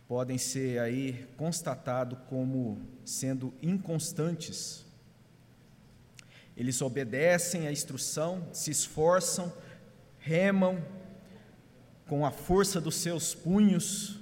podem 0.07 0.39
ser 0.39 0.81
aí 0.81 1.29
constatados 1.37 2.19
como 2.27 2.81
sendo 3.05 3.53
inconstantes. 3.61 4.87
Eles 6.57 6.81
obedecem 6.81 7.67
à 7.67 7.71
instrução, 7.71 8.49
se 8.51 8.71
esforçam, 8.71 9.53
remam 10.19 10.83
com 12.07 12.25
a 12.25 12.31
força 12.31 12.81
dos 12.81 12.95
seus 12.95 13.35
punhos, 13.35 14.19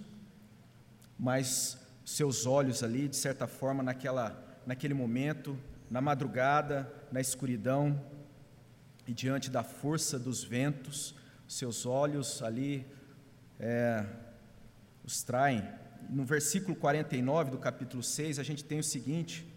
mas 1.16 1.78
seus 2.04 2.44
olhos 2.44 2.82
ali, 2.82 3.06
de 3.06 3.14
certa 3.14 3.46
forma, 3.46 3.84
naquela, 3.84 4.58
naquele 4.66 4.94
momento, 4.94 5.56
na 5.88 6.00
madrugada, 6.00 6.92
na 7.16 7.20
escuridão 7.22 7.98
e 9.06 9.14
diante 9.14 9.50
da 9.50 9.62
força 9.62 10.18
dos 10.18 10.44
ventos, 10.44 11.14
seus 11.48 11.86
olhos 11.86 12.42
ali 12.42 12.86
é, 13.58 14.04
os 15.02 15.22
traem. 15.22 15.66
No 16.10 16.26
versículo 16.26 16.76
49 16.76 17.52
do 17.52 17.56
capítulo 17.56 18.02
6, 18.02 18.38
a 18.38 18.42
gente 18.42 18.62
tem 18.62 18.80
o 18.80 18.84
seguinte: 18.84 19.50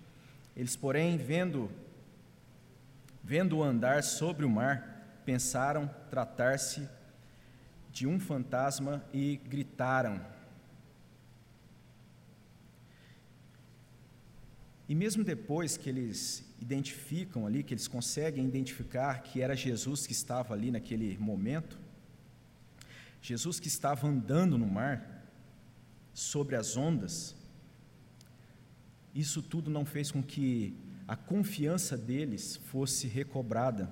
Eles, 0.56 0.78
porém, 0.78 1.18
vendo 1.18 1.70
vendo-o 3.22 3.62
andar 3.62 4.04
sobre 4.04 4.46
o 4.46 4.50
mar, 4.50 5.22
pensaram 5.26 5.94
tratar-se 6.10 6.88
de 7.92 8.08
um 8.08 8.22
fantasma 8.22 9.04
e 9.14 9.36
gritaram. 9.36 10.26
E 14.88 14.96
mesmo 14.96 15.26
depois 15.26 15.76
que 15.76 15.90
eles 15.90 16.49
identificam 16.62 17.46
ali, 17.46 17.64
que 17.64 17.74
eles 17.74 17.88
conseguem 17.88 18.46
identificar 18.46 19.22
que 19.22 19.42
era 19.42 19.56
Jesus 19.56 20.06
que 20.06 20.14
estava 20.14 20.54
ali 20.54 20.72
naquele 20.72 21.18
momento, 21.18 21.80
Jesus 23.22 23.60
que 23.60 23.68
estava 23.68 24.08
andando 24.08 24.58
no 24.58 24.68
mar, 24.68 25.20
sobre 26.14 26.56
as 26.56 26.76
ondas, 26.76 27.36
isso 29.16 29.42
tudo 29.42 29.70
não 29.70 29.86
fez 29.86 30.12
com 30.12 30.22
que 30.22 30.78
a 31.08 31.16
confiança 31.16 31.98
deles 31.98 32.58
fosse 32.58 33.08
recobrada. 33.08 33.92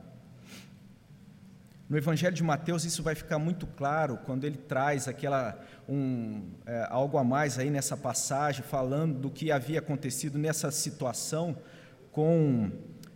No 1.90 1.98
Evangelho 1.98 2.36
de 2.36 2.44
Mateus 2.44 2.84
isso 2.84 3.02
vai 3.02 3.16
ficar 3.16 3.40
muito 3.40 3.66
claro 3.66 4.18
quando 4.26 4.44
ele 4.44 4.58
traz 4.58 5.08
aquela 5.08 5.58
um, 5.88 6.52
é, 6.66 6.86
algo 6.90 7.18
a 7.18 7.24
mais 7.24 7.58
aí 7.58 7.70
nessa 7.70 7.96
passagem 7.96 8.62
falando 8.62 9.20
do 9.20 9.30
que 9.32 9.52
havia 9.52 9.80
acontecido 9.80 10.38
nessa 10.38 10.70
situação 10.70 11.58
com 12.18 12.72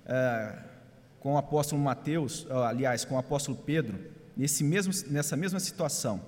é, 0.06 0.60
com 1.20 1.34
o 1.34 1.38
apóstolo 1.38 1.82
Mateus, 1.82 2.46
aliás, 2.52 3.04
com 3.04 3.16
o 3.16 3.18
apóstolo 3.18 3.58
Pedro, 3.58 4.00
nesse 4.38 4.64
mesmo, 4.64 4.94
nessa 5.10 5.36
mesma 5.36 5.60
situação. 5.60 6.24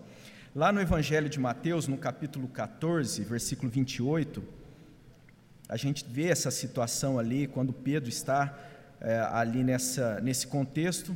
Lá 0.55 0.71
no 0.71 0.81
Evangelho 0.81 1.29
de 1.29 1.39
Mateus, 1.39 1.87
no 1.87 1.99
capítulo 1.99 2.47
14, 2.47 3.23
versículo 3.25 3.69
28, 3.69 4.43
a 5.69 5.77
gente 5.77 6.03
vê 6.09 6.29
essa 6.29 6.49
situação 6.49 7.19
ali, 7.19 7.45
quando 7.45 7.71
Pedro 7.71 8.09
está 8.09 8.57
é, 8.99 9.19
ali 9.19 9.63
nessa, 9.63 10.19
nesse 10.21 10.47
contexto, 10.47 11.15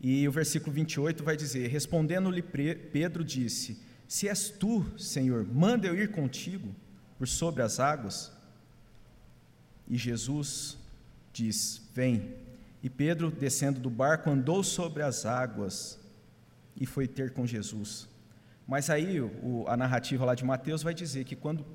e 0.00 0.28
o 0.28 0.30
versículo 0.30 0.72
28 0.72 1.24
vai 1.24 1.36
dizer: 1.36 1.66
Respondendo-lhe 1.66 2.42
Pedro, 2.42 3.24
disse: 3.24 3.82
Se 4.06 4.28
és 4.28 4.48
tu, 4.48 4.86
Senhor, 4.96 5.44
manda 5.44 5.88
eu 5.88 5.96
ir 5.96 6.12
contigo 6.12 6.72
por 7.18 7.26
sobre 7.26 7.64
as 7.64 7.80
águas. 7.80 8.38
E 9.90 9.98
Jesus 9.98 10.78
diz: 11.32 11.82
Vem. 11.92 12.34
E 12.82 12.88
Pedro, 12.88 13.30
descendo 13.30 13.78
do 13.78 13.90
barco, 13.90 14.30
andou 14.30 14.64
sobre 14.64 15.02
as 15.02 15.26
águas 15.26 15.98
e 16.74 16.86
foi 16.86 17.06
ter 17.06 17.32
com 17.32 17.46
Jesus. 17.46 18.08
Mas 18.66 18.88
aí 18.88 19.20
o, 19.20 19.66
a 19.68 19.76
narrativa 19.76 20.24
lá 20.24 20.34
de 20.34 20.44
Mateus 20.44 20.82
vai 20.82 20.94
dizer 20.94 21.24
que 21.24 21.36
quando 21.36 21.66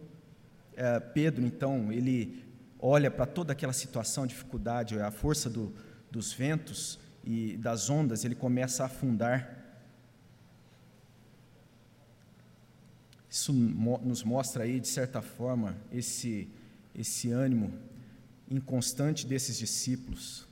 é, 0.75 0.99
Pedro, 0.99 1.45
então, 1.45 1.91
ele 1.91 2.43
olha 2.79 3.11
para 3.11 3.27
toda 3.27 3.53
aquela 3.53 3.73
situação, 3.73 4.25
dificuldade, 4.25 4.99
a 4.99 5.11
força 5.11 5.47
do, 5.47 5.71
dos 6.09 6.33
ventos, 6.33 6.97
e 7.25 7.57
das 7.57 7.89
ondas, 7.89 8.23
ele 8.23 8.35
começa 8.35 8.83
a 8.83 8.85
afundar. 8.85 9.63
Isso 13.29 13.51
nos 13.51 14.23
mostra 14.23 14.63
aí, 14.63 14.79
de 14.79 14.87
certa 14.87 15.21
forma, 15.21 15.75
esse, 15.91 16.47
esse 16.93 17.31
ânimo 17.31 17.73
inconstante 18.49 19.25
desses 19.25 19.57
discípulos. 19.57 20.47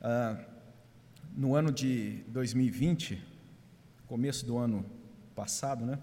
Ah, 0.00 0.38
no 1.36 1.54
ano 1.54 1.70
de 1.70 2.24
2020, 2.28 3.22
começo 4.06 4.44
do 4.44 4.58
ano 4.58 4.84
passado, 5.34 5.84
né? 5.84 5.98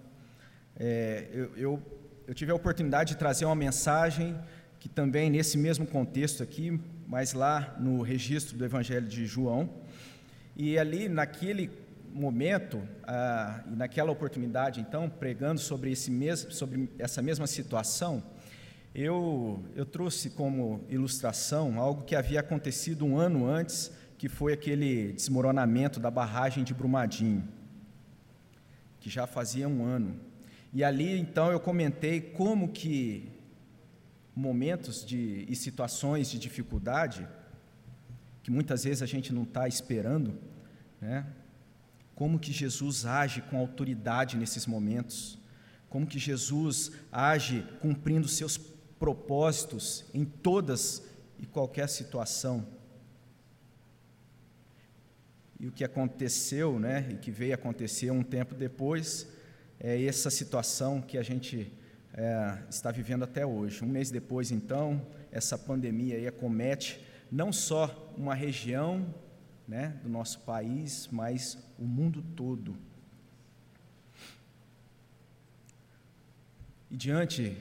É, 0.79 1.27
eu, 1.31 1.57
eu, 1.57 1.83
eu 2.27 2.33
tive 2.33 2.51
a 2.51 2.55
oportunidade 2.55 3.13
de 3.13 3.17
trazer 3.17 3.45
uma 3.45 3.55
mensagem 3.55 4.37
que 4.79 4.87
também 4.87 5.29
nesse 5.29 5.57
mesmo 5.57 5.85
contexto 5.85 6.43
aqui, 6.43 6.79
mas 7.07 7.33
lá 7.33 7.75
no 7.79 8.01
registro 8.01 8.57
do 8.57 8.63
Evangelho 8.63 9.07
de 9.07 9.25
João, 9.25 9.69
e 10.55 10.77
ali 10.77 11.09
naquele 11.09 11.69
momento 12.13 12.81
ah, 13.03 13.63
e 13.67 13.75
naquela 13.75 14.11
oportunidade, 14.11 14.79
então, 14.79 15.09
pregando 15.09 15.59
sobre, 15.59 15.91
esse 15.91 16.09
mesmo, 16.09 16.51
sobre 16.51 16.89
essa 16.97 17.21
mesma 17.21 17.47
situação, 17.47 18.23
eu, 18.97 19.63
eu 19.75 19.85
trouxe 19.85 20.31
como 20.31 20.83
ilustração 20.89 21.79
algo 21.79 22.01
que 22.01 22.15
havia 22.15 22.39
acontecido 22.39 23.05
um 23.05 23.15
ano 23.15 23.45
antes, 23.45 23.91
que 24.17 24.27
foi 24.27 24.53
aquele 24.53 25.13
desmoronamento 25.13 25.99
da 25.99 26.09
barragem 26.09 26.63
de 26.63 26.73
Brumadinho, 26.73 27.47
que 28.99 29.07
já 29.07 29.27
fazia 29.27 29.69
um 29.69 29.85
ano. 29.85 30.19
E 30.73 30.83
ali, 30.83 31.15
então, 31.19 31.51
eu 31.51 31.59
comentei 31.59 32.19
como 32.19 32.69
que 32.69 33.31
momentos 34.35 35.05
de, 35.05 35.45
e 35.47 35.55
situações 35.55 36.31
de 36.31 36.39
dificuldade, 36.39 37.27
que 38.41 38.49
muitas 38.49 38.83
vezes 38.83 39.03
a 39.03 39.05
gente 39.05 39.31
não 39.31 39.43
está 39.43 39.67
esperando, 39.67 40.39
né? 40.99 41.23
como 42.15 42.39
que 42.39 42.51
Jesus 42.51 43.05
age 43.05 43.43
com 43.43 43.59
autoridade 43.59 44.37
nesses 44.37 44.65
momentos, 44.65 45.37
como 45.87 46.07
que 46.07 46.17
Jesus 46.17 46.91
age 47.11 47.63
cumprindo 47.79 48.27
seus 48.27 48.57
propósitos 48.99 50.05
em 50.13 50.25
todas 50.25 51.03
e 51.39 51.45
qualquer 51.45 51.87
situação. 51.87 52.65
E 55.59 55.67
o 55.67 55.71
que 55.71 55.83
aconteceu, 55.83 56.79
né, 56.79 57.07
e 57.11 57.15
que 57.15 57.31
veio 57.31 57.55
acontecer 57.55 58.11
um 58.11 58.23
tempo 58.23 58.53
depois, 58.53 59.27
é 59.79 60.03
essa 60.03 60.29
situação 60.29 61.01
que 61.01 61.17
a 61.17 61.23
gente 61.23 61.71
é, 62.13 62.57
está 62.69 62.91
vivendo 62.91 63.23
até 63.23 63.45
hoje. 63.45 63.83
Um 63.83 63.87
mês 63.87 64.11
depois, 64.11 64.51
então, 64.51 65.05
essa 65.31 65.57
pandemia 65.57 66.15
aí 66.15 66.27
acomete 66.27 66.99
não 67.31 67.51
só 67.51 68.13
uma 68.17 68.33
região 68.33 69.13
né, 69.67 69.99
do 70.01 70.09
nosso 70.09 70.39
país, 70.41 71.09
mas 71.11 71.57
o 71.77 71.85
mundo 71.85 72.23
todo. 72.35 72.75
E 76.89 76.95
diante 76.95 77.57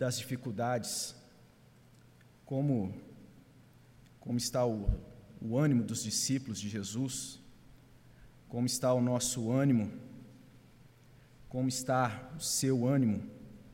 das 0.00 0.16
dificuldades, 0.16 1.14
como, 2.46 2.94
como 4.18 4.38
está 4.38 4.64
o, 4.64 4.88
o 5.42 5.58
ânimo 5.58 5.84
dos 5.84 6.02
discípulos 6.02 6.58
de 6.58 6.70
Jesus, 6.70 7.38
como 8.48 8.66
está 8.66 8.94
o 8.94 9.02
nosso 9.02 9.52
ânimo, 9.52 9.92
como 11.50 11.68
está 11.68 12.32
o 12.34 12.40
seu 12.40 12.88
ânimo 12.88 13.22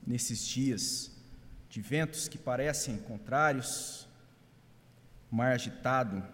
nesses 0.04 0.44
dias 0.44 1.12
de 1.68 1.80
ventos 1.80 2.26
que 2.26 2.38
parecem 2.38 2.98
contrários, 2.98 4.08
mar 5.30 5.52
agitado, 5.52 6.26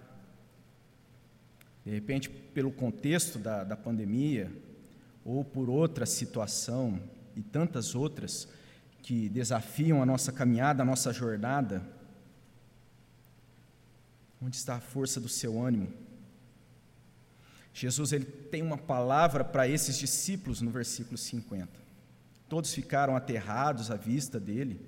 de 1.84 1.90
repente, 1.90 2.30
pelo 2.30 2.72
contexto 2.72 3.38
da, 3.38 3.62
da 3.62 3.76
pandemia, 3.76 4.50
ou 5.22 5.44
por 5.44 5.68
outra 5.68 6.06
situação 6.06 6.98
e 7.36 7.42
tantas 7.42 7.94
outras, 7.94 8.48
que 9.02 9.28
desafiam 9.28 10.00
a 10.00 10.06
nossa 10.06 10.30
caminhada, 10.30 10.82
a 10.82 10.86
nossa 10.86 11.12
jornada? 11.12 11.82
Onde 14.40 14.56
está 14.56 14.76
a 14.76 14.80
força 14.80 15.20
do 15.20 15.28
seu 15.28 15.60
ânimo? 15.60 15.92
Jesus 17.74 18.12
ele 18.12 18.24
tem 18.24 18.62
uma 18.62 18.78
palavra 18.78 19.44
para 19.44 19.66
esses 19.66 19.98
discípulos 19.98 20.60
no 20.60 20.70
versículo 20.70 21.18
50. 21.18 21.68
Todos 22.48 22.72
ficaram 22.72 23.16
aterrados 23.16 23.90
à 23.90 23.96
vista 23.96 24.38
dele, 24.38 24.80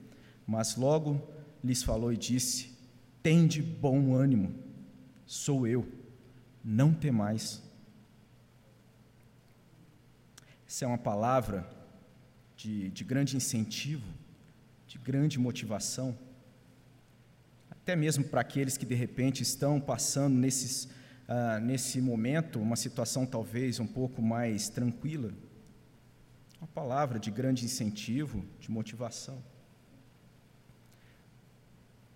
mas 0.47 0.77
logo 0.77 1.27
lhes 1.63 1.83
falou 1.83 2.13
e 2.13 2.17
disse: 2.17 2.73
Tende 3.23 3.63
bom 3.63 4.15
ânimo, 4.15 4.55
sou 5.27 5.67
eu, 5.67 5.89
não 6.63 6.93
temais. 6.93 7.63
Essa 10.69 10.85
é 10.85 10.89
uma 10.89 10.99
palavra 10.99 11.74
de, 12.57 12.91
de 12.91 13.05
grande 13.05 13.37
incentivo, 13.37 14.07
de 14.87 14.99
grande 14.99 15.39
motivação, 15.39 16.17
até 17.71 17.95
mesmo 17.95 18.25
para 18.25 18.41
aqueles 18.41 18.77
que 18.77 18.87
de 18.87 18.95
repente 18.95 19.43
estão 19.43 19.81
passando 19.81 20.35
nesses, 20.35 20.85
uh, 21.29 21.61
nesse 21.61 22.01
momento 22.01 22.61
uma 22.61 22.77
situação 22.77 23.27
talvez 23.27 23.79
um 23.79 23.87
pouco 23.87 24.23
mais 24.23 24.69
tranquila. 24.69 25.33
Uma 26.59 26.69
palavra 26.69 27.19
de 27.19 27.31
grande 27.31 27.65
incentivo, 27.65 28.45
de 28.59 28.71
motivação. 28.71 29.43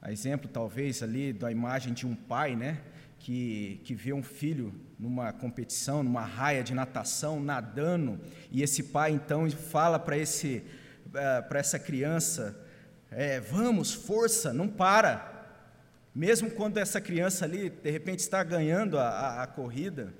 A 0.00 0.12
exemplo, 0.12 0.48
talvez, 0.48 1.02
ali 1.02 1.32
da 1.32 1.50
imagem 1.50 1.92
de 1.92 2.06
um 2.06 2.14
pai, 2.14 2.56
né? 2.56 2.80
Que, 3.18 3.80
que 3.84 3.94
vê 3.94 4.12
um 4.12 4.22
filho 4.22 4.74
numa 4.98 5.32
competição, 5.32 6.02
numa 6.02 6.24
raia 6.24 6.62
de 6.62 6.74
natação, 6.74 7.40
nadando, 7.40 8.20
e 8.50 8.62
esse 8.62 8.84
pai 8.84 9.12
então 9.12 9.50
fala 9.50 9.98
para 9.98 10.16
esse 10.16 10.64
uh, 11.08 11.48
para 11.48 11.58
essa 11.58 11.78
criança, 11.78 12.58
é, 13.10 13.40
vamos, 13.40 13.92
força, 13.92 14.52
não 14.52 14.68
para. 14.68 15.36
Mesmo 16.14 16.50
quando 16.50 16.78
essa 16.78 17.00
criança 17.00 17.44
ali, 17.44 17.70
de 17.70 17.90
repente, 17.90 18.20
está 18.20 18.42
ganhando 18.42 18.98
a, 18.98 19.08
a, 19.08 19.42
a 19.42 19.46
corrida, 19.46 20.12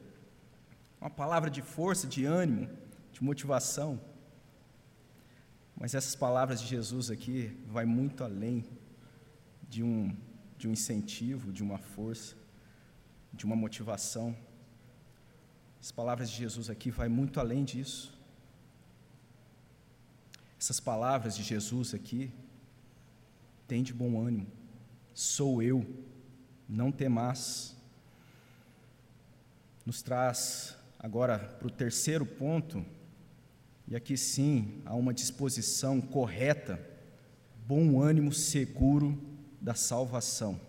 uma 1.00 1.10
palavra 1.10 1.50
de 1.50 1.62
força, 1.62 2.06
de 2.06 2.24
ânimo, 2.24 2.68
de 3.12 3.22
motivação. 3.22 4.00
Mas 5.76 5.94
essas 5.94 6.14
palavras 6.14 6.60
de 6.60 6.66
Jesus 6.66 7.10
aqui 7.10 7.56
vai 7.66 7.84
muito 7.84 8.24
além 8.24 8.64
de 9.68 9.82
um, 9.82 10.16
de 10.56 10.66
um 10.66 10.72
incentivo, 10.72 11.52
de 11.52 11.62
uma 11.62 11.78
força 11.78 12.37
de 13.32 13.44
uma 13.44 13.56
motivação. 13.56 14.36
As 15.80 15.90
palavras 15.90 16.30
de 16.30 16.36
Jesus 16.36 16.68
aqui 16.68 16.90
vai 16.90 17.08
muito 17.08 17.38
além 17.38 17.64
disso. 17.64 18.18
Essas 20.60 20.80
palavras 20.80 21.36
de 21.36 21.42
Jesus 21.42 21.94
aqui 21.94 22.32
têm 23.66 23.82
de 23.82 23.92
bom 23.92 24.20
ânimo. 24.20 24.46
Sou 25.14 25.62
eu, 25.62 25.86
não 26.68 26.90
temas. 26.90 27.76
Nos 29.86 30.02
traz 30.02 30.76
agora 30.98 31.38
para 31.38 31.68
o 31.68 31.70
terceiro 31.70 32.26
ponto, 32.26 32.84
e 33.86 33.94
aqui 33.94 34.16
sim 34.16 34.82
há 34.84 34.94
uma 34.94 35.14
disposição 35.14 36.00
correta, 36.00 36.78
bom 37.66 38.02
ânimo 38.02 38.32
seguro 38.32 39.18
da 39.60 39.74
salvação. 39.74 40.60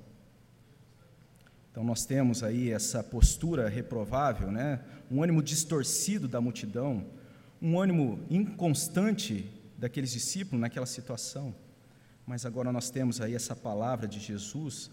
Então 1.79 1.87
nós 1.87 2.05
temos 2.05 2.43
aí 2.43 2.71
essa 2.71 3.01
postura 3.01 3.69
reprovável, 3.69 4.51
né? 4.51 4.81
um 5.09 5.23
ânimo 5.23 5.41
distorcido 5.41 6.27
da 6.27 6.41
multidão, 6.41 7.05
um 7.61 7.79
ânimo 7.79 8.19
inconstante 8.29 9.49
daqueles 9.77 10.11
discípulos 10.11 10.59
naquela 10.59 10.85
situação. 10.85 11.55
Mas 12.27 12.45
agora 12.45 12.69
nós 12.73 12.89
temos 12.89 13.21
aí 13.21 13.33
essa 13.33 13.55
palavra 13.55 14.09
de 14.09 14.19
Jesus 14.19 14.91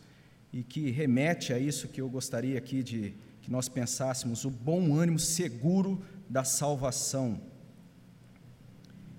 e 0.53 0.63
que 0.63 0.93
remete 0.93 1.53
a 1.53 1.59
isso 1.59 1.89
que 1.89 2.01
eu 2.01 2.09
gostaria 2.09 2.57
aqui 2.57 2.85
de 2.85 3.15
que 3.43 3.51
nós 3.51 3.69
pensássemos, 3.69 4.45
o 4.45 4.51
bom 4.51 4.95
ânimo 4.95 5.19
seguro 5.19 6.01
da 6.31 6.45
salvação. 6.45 7.41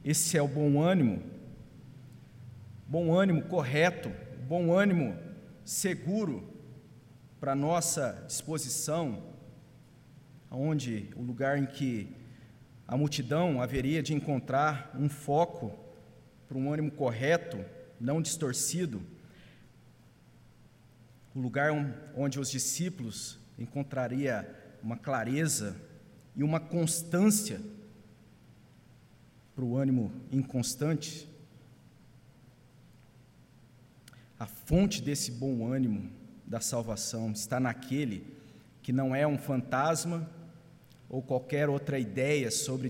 Esse 0.06 0.38
é 0.38 0.42
o 0.42 0.48
bom 0.48 0.82
ânimo, 0.82 1.22
bom 2.88 3.14
ânimo 3.14 3.42
correto, 3.42 4.10
bom 4.48 4.72
ânimo 4.72 5.18
seguro 5.66 6.56
para 7.40 7.56
nossa 7.56 8.24
disposição, 8.28 9.24
onde 10.50 11.10
o 11.16 11.22
lugar 11.22 11.58
em 11.58 11.66
que 11.66 12.16
a 12.88 12.98
multidão 12.98 13.62
haveria 13.62 14.02
de 14.02 14.14
encontrar 14.14 14.92
um 14.98 15.10
foco 15.10 15.78
para 16.48 16.58
um 16.58 16.72
ânimo 16.72 16.92
correto, 16.92 17.64
não 18.00 18.22
distorcido, 18.22 19.02
o 21.36 21.40
lugar 21.40 21.72
onde 22.16 22.40
os 22.40 22.50
discípulos 22.50 23.38
encontraria 23.60 24.48
uma 24.82 24.98
clareza 24.98 25.80
e 26.36 26.44
uma 26.44 26.60
constância 26.60 27.62
para 29.54 29.66
o 29.66 29.76
ânimo 29.76 30.12
inconstante. 30.32 31.30
A 34.40 34.46
fonte 34.46 35.02
desse 35.02 35.32
bom 35.32 35.72
ânimo 35.72 36.12
da 36.48 36.62
salvação 36.62 37.32
está 37.32 37.60
naquele 37.60 38.36
que 38.82 38.94
não 38.94 39.14
é 39.14 39.28
um 39.28 39.38
fantasma 39.38 40.30
ou 41.10 41.22
qualquer 41.22 41.70
outra 41.70 42.00
ideia 42.00 42.50
sobre, 42.50 42.90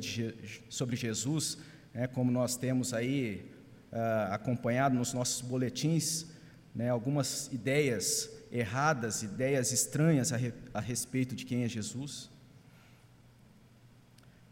sobre 0.69 0.95
Jesus, 0.95 1.57
né, 1.93 2.05
como 2.07 2.31
nós 2.31 2.55
temos 2.55 2.93
aí 2.93 3.51
uh, 3.91 4.31
acompanhado 4.31 4.95
nos 4.95 5.11
nossos 5.11 5.41
boletins 5.41 6.27
né, 6.73 6.89
algumas 6.89 7.47
ideias 7.51 8.29
erradas, 8.51 9.23
ideias 9.23 9.71
estranhas 9.71 10.31
a, 10.31 10.37
re, 10.37 10.53
a 10.71 10.79
respeito 10.79 11.35
de 11.35 11.43
quem 11.43 11.63
é 11.63 11.67
Jesus. 11.67 12.29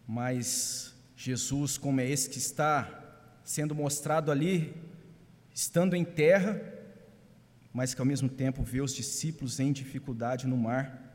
Mas 0.08 0.96
Jesus, 1.15 1.78
como 1.78 2.02
é 2.02 2.10
esse 2.10 2.30
que 2.30 2.39
está 2.39 3.04
sendo 3.44 3.76
mostrado 3.76 4.32
ali, 4.32 4.76
estando 5.54 5.96
em 5.96 6.04
terra, 6.04 6.60
mas 7.75 7.93
que 7.93 7.99
ao 7.99 8.07
mesmo 8.07 8.29
tempo 8.29 8.63
vê 8.63 8.79
os 8.79 8.95
discípulos 8.95 9.59
em 9.59 9.73
dificuldade 9.73 10.47
no 10.47 10.55
mar. 10.55 11.13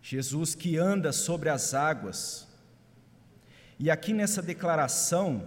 Jesus 0.00 0.54
que 0.54 0.78
anda 0.78 1.10
sobre 1.10 1.48
as 1.48 1.74
águas. 1.74 2.46
E 3.76 3.90
aqui 3.90 4.12
nessa 4.12 4.40
declaração 4.40 5.44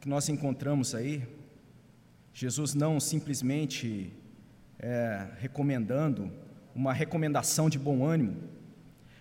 que 0.00 0.08
nós 0.08 0.30
encontramos 0.30 0.94
aí, 0.94 1.22
Jesus 2.32 2.72
não 2.72 2.98
simplesmente 2.98 4.10
é, 4.78 5.26
recomendando 5.36 6.32
uma 6.74 6.94
recomendação 6.94 7.68
de 7.68 7.78
bom 7.78 8.06
ânimo, 8.06 8.42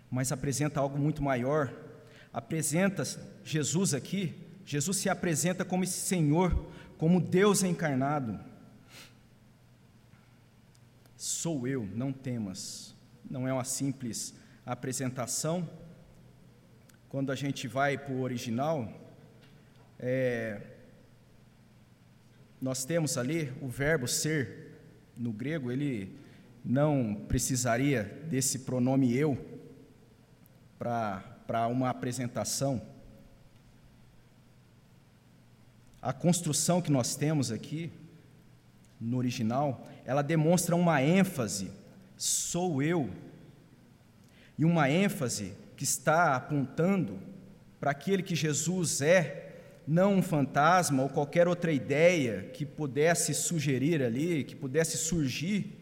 mas 0.10 0.32
apresenta 0.32 0.80
algo 0.80 0.98
muito 0.98 1.22
maior. 1.22 1.74
Apresenta 2.32 3.04
Jesus 3.44 3.94
aqui, 3.94 4.34
Jesus 4.66 4.96
se 4.96 5.10
apresenta 5.10 5.66
como 5.66 5.84
esse 5.84 6.00
Senhor, 6.00 6.72
como 7.00 7.22
Deus 7.22 7.64
encarnado. 7.64 8.38
Sou 11.16 11.66
eu, 11.66 11.88
não 11.96 12.12
temas. 12.12 12.94
Não 13.28 13.48
é 13.48 13.54
uma 13.54 13.64
simples 13.64 14.36
apresentação. 14.66 15.68
Quando 17.08 17.32
a 17.32 17.36
gente 17.36 17.70
vai 17.70 17.98
para 17.98 18.14
o 18.14 18.20
original, 18.20 18.94
é, 19.98 20.62
nós 22.62 22.84
temos 22.84 23.18
ali 23.18 23.50
o 23.62 23.70
verbo 23.70 24.06
ser, 24.06 24.78
no 25.16 25.32
grego, 25.32 25.72
ele 25.72 26.20
não 26.66 27.16
precisaria 27.30 28.04
desse 28.30 28.60
pronome 28.60 29.16
eu 29.16 29.38
para 30.78 31.66
uma 31.70 31.90
apresentação. 31.90 32.82
A 36.02 36.14
construção 36.14 36.82
que 36.82 36.92
nós 36.92 37.16
temos 37.16 37.52
aqui, 37.52 37.92
no 39.00 39.18
original, 39.18 39.88
ela 40.06 40.22
demonstra 40.22 40.76
uma 40.76 41.02
ênfase, 41.02 41.72
sou 42.18 42.82
eu, 42.82 43.10
e 44.58 44.66
uma 44.66 44.90
ênfase 44.90 45.54
que 45.76 45.84
está 45.84 46.36
apontando 46.36 47.20
para 47.80 47.92
aquele 47.92 48.22
que 48.22 48.36
Jesus 48.36 49.02
é, 49.02 49.56
não 49.88 50.16
um 50.16 50.22
fantasma 50.22 51.04
ou 51.04 51.10
qualquer 51.10 51.48
outra 51.48 51.72
ideia 51.72 52.50
que 52.54 52.66
pudesse 52.66 53.34
sugerir 53.34 54.04
ali, 54.04 54.44
que 54.44 54.56
pudesse 54.56 54.98
surgir, 54.98 55.78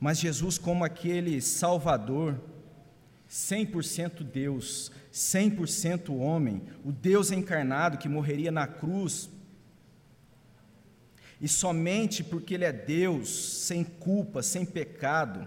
mas 0.00 0.18
Jesus 0.18 0.58
como 0.58 0.84
aquele 0.84 1.40
Salvador, 1.40 2.40
100% 3.30 4.22
Deus, 4.22 4.92
100% 5.12 6.10
homem, 6.16 6.62
o 6.84 6.92
Deus 6.92 7.30
encarnado 7.30 7.98
que 7.98 8.08
morreria 8.08 8.52
na 8.52 8.66
cruz 8.66 9.28
e 11.40 11.48
somente 11.48 12.22
porque 12.22 12.54
Ele 12.54 12.64
é 12.64 12.72
Deus, 12.72 13.28
sem 13.66 13.84
culpa, 13.84 14.42
sem 14.42 14.64
pecado, 14.64 15.46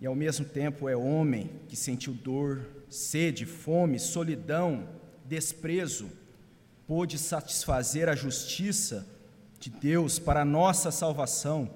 e 0.00 0.06
ao 0.06 0.14
mesmo 0.14 0.46
tempo 0.46 0.88
é 0.88 0.96
homem 0.96 1.50
que 1.68 1.76
sentiu 1.76 2.14
dor, 2.14 2.66
sede, 2.88 3.44
fome, 3.44 3.98
solidão, 3.98 4.88
desprezo, 5.26 6.10
pôde 6.86 7.18
satisfazer 7.18 8.08
a 8.08 8.16
justiça 8.16 9.06
de 9.58 9.68
Deus 9.68 10.18
para 10.18 10.40
a 10.40 10.44
nossa 10.44 10.90
salvação, 10.90 11.70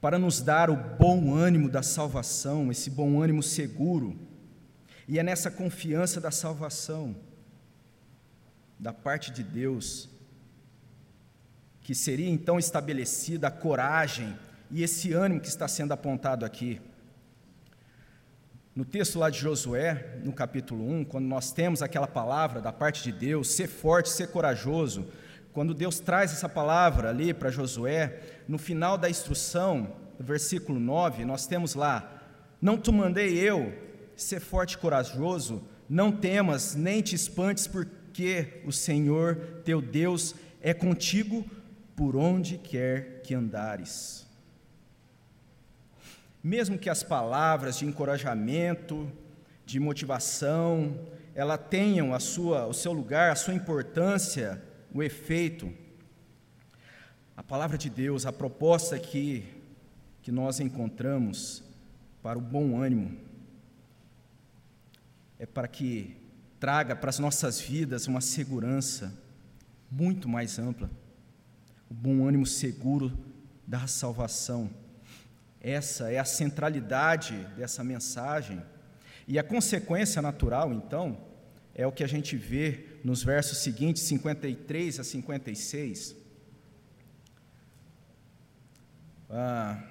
para 0.00 0.18
nos 0.18 0.40
dar 0.40 0.68
o 0.68 0.76
bom 0.76 1.34
ânimo 1.34 1.68
da 1.68 1.82
salvação, 1.82 2.70
esse 2.70 2.90
bom 2.90 3.22
ânimo 3.22 3.42
seguro, 3.42 4.18
e 5.06 5.18
é 5.18 5.22
nessa 5.22 5.50
confiança 5.50 6.20
da 6.20 6.30
salvação 6.30 7.16
da 8.78 8.92
parte 8.92 9.30
de 9.30 9.42
Deus, 9.42 10.08
que 11.80 11.94
seria 11.94 12.28
então 12.28 12.58
estabelecida 12.58 13.48
a 13.48 13.50
coragem 13.50 14.36
e 14.70 14.82
esse 14.82 15.12
ânimo 15.12 15.40
que 15.40 15.48
está 15.48 15.66
sendo 15.66 15.92
apontado 15.92 16.44
aqui. 16.44 16.80
No 18.74 18.84
texto 18.84 19.18
lá 19.18 19.28
de 19.28 19.40
Josué, 19.40 20.20
no 20.22 20.32
capítulo 20.32 20.88
1, 20.88 21.04
quando 21.06 21.26
nós 21.26 21.50
temos 21.50 21.82
aquela 21.82 22.06
palavra 22.06 22.60
da 22.60 22.72
parte 22.72 23.02
de 23.02 23.10
Deus, 23.10 23.50
ser 23.50 23.66
forte, 23.66 24.08
ser 24.08 24.28
corajoso, 24.28 25.08
quando 25.52 25.74
Deus 25.74 25.98
traz 25.98 26.32
essa 26.32 26.48
palavra 26.48 27.08
ali 27.08 27.34
para 27.34 27.50
Josué, 27.50 28.20
no 28.46 28.58
final 28.58 28.96
da 28.96 29.10
instrução, 29.10 29.96
versículo 30.20 30.78
9, 30.78 31.24
nós 31.24 31.46
temos 31.46 31.74
lá: 31.74 32.22
Não 32.62 32.78
te 32.78 32.92
mandei 32.92 33.36
eu 33.36 33.76
ser 34.14 34.38
forte 34.38 34.74
e 34.74 34.78
corajoso, 34.78 35.62
não 35.88 36.12
temas, 36.12 36.76
nem 36.76 37.02
te 37.02 37.16
espantes, 37.16 37.66
porque 37.66 37.97
porque 38.18 38.62
o 38.64 38.72
Senhor 38.72 39.36
teu 39.64 39.80
Deus 39.80 40.34
é 40.60 40.74
contigo 40.74 41.48
por 41.94 42.16
onde 42.16 42.58
quer 42.58 43.22
que 43.22 43.32
andares. 43.32 44.26
Mesmo 46.42 46.76
que 46.76 46.90
as 46.90 47.04
palavras 47.04 47.78
de 47.78 47.86
encorajamento, 47.86 49.08
de 49.64 49.78
motivação, 49.78 50.98
ela 51.32 51.56
tenham 51.56 52.12
a 52.12 52.18
sua, 52.18 52.66
o 52.66 52.74
seu 52.74 52.92
lugar, 52.92 53.30
a 53.30 53.36
sua 53.36 53.54
importância, 53.54 54.60
o 54.92 55.00
efeito, 55.00 55.72
a 57.36 57.42
palavra 57.44 57.78
de 57.78 57.88
Deus, 57.88 58.26
a 58.26 58.32
proposta 58.32 58.98
que, 58.98 59.44
que 60.22 60.32
nós 60.32 60.58
encontramos 60.58 61.62
para 62.20 62.36
o 62.36 62.42
bom 62.42 62.82
ânimo, 62.82 63.16
é 65.38 65.46
para 65.46 65.68
que 65.68 66.17
traga 66.58 66.96
para 66.96 67.10
as 67.10 67.18
nossas 67.18 67.60
vidas 67.60 68.06
uma 68.06 68.20
segurança 68.20 69.16
muito 69.90 70.28
mais 70.28 70.58
ampla, 70.58 70.90
o 71.88 71.94
bom 71.94 72.26
ânimo 72.26 72.46
seguro 72.46 73.16
da 73.66 73.86
salvação. 73.86 74.70
Essa 75.60 76.10
é 76.10 76.18
a 76.18 76.24
centralidade 76.24 77.34
dessa 77.56 77.82
mensagem. 77.82 78.62
E 79.26 79.38
a 79.38 79.42
consequência 79.42 80.22
natural, 80.22 80.72
então, 80.72 81.18
é 81.74 81.86
o 81.86 81.92
que 81.92 82.02
a 82.02 82.08
gente 82.08 82.36
vê 82.36 82.98
nos 83.04 83.22
versos 83.22 83.58
seguintes, 83.58 84.02
53 84.02 85.00
a 85.00 85.04
56. 85.04 86.16
Ah, 89.30 89.82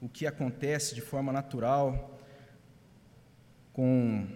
o 0.00 0.08
que 0.08 0.26
acontece 0.26 0.94
de 0.94 1.00
forma 1.00 1.32
natural 1.32 2.20
com 3.72 4.26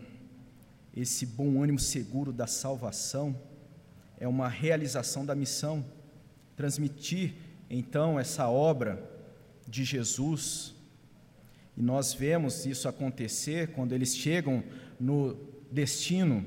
esse 1.00 1.24
bom 1.24 1.62
ânimo 1.62 1.78
seguro 1.78 2.32
da 2.32 2.48
salvação 2.48 3.40
é 4.18 4.26
uma 4.26 4.48
realização 4.48 5.24
da 5.24 5.32
missão, 5.32 5.84
transmitir 6.56 7.34
então 7.70 8.18
essa 8.18 8.48
obra 8.48 9.08
de 9.66 9.84
Jesus. 9.84 10.74
E 11.76 11.82
nós 11.82 12.12
vemos 12.12 12.66
isso 12.66 12.88
acontecer 12.88 13.68
quando 13.68 13.92
eles 13.92 14.16
chegam 14.16 14.64
no 14.98 15.38
destino. 15.70 16.44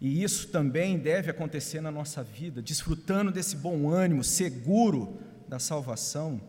E 0.00 0.22
isso 0.22 0.48
também 0.48 0.98
deve 0.98 1.30
acontecer 1.30 1.82
na 1.82 1.90
nossa 1.90 2.22
vida, 2.22 2.62
desfrutando 2.62 3.30
desse 3.30 3.54
bom 3.54 3.90
ânimo 3.90 4.24
seguro 4.24 5.18
da 5.46 5.58
salvação, 5.58 6.40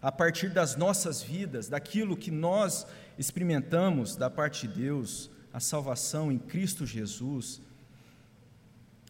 a 0.00 0.10
partir 0.10 0.48
das 0.48 0.74
nossas 0.74 1.20
vidas, 1.20 1.68
daquilo 1.68 2.16
que 2.16 2.30
nós 2.30 2.86
experimentamos 3.18 4.16
da 4.16 4.30
parte 4.30 4.66
de 4.66 4.74
Deus, 4.80 5.30
a 5.52 5.60
salvação 5.60 6.32
em 6.32 6.38
Cristo 6.38 6.86
Jesus, 6.86 7.60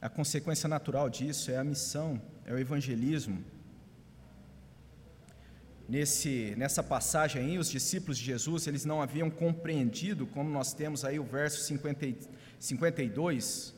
a 0.00 0.08
consequência 0.08 0.68
natural 0.68 1.08
disso 1.08 1.50
é 1.50 1.56
a 1.56 1.62
missão, 1.62 2.20
é 2.44 2.52
o 2.52 2.58
evangelismo. 2.58 3.44
Nesse, 5.88 6.54
nessa 6.56 6.82
passagem 6.82 7.42
aí, 7.42 7.58
os 7.58 7.70
discípulos 7.70 8.18
de 8.18 8.24
Jesus, 8.24 8.66
eles 8.66 8.84
não 8.84 9.00
haviam 9.00 9.30
compreendido, 9.30 10.26
como 10.26 10.50
nós 10.50 10.72
temos 10.72 11.04
aí 11.04 11.20
o 11.20 11.24
verso 11.24 11.60
50, 11.62 12.28
52, 12.58 13.74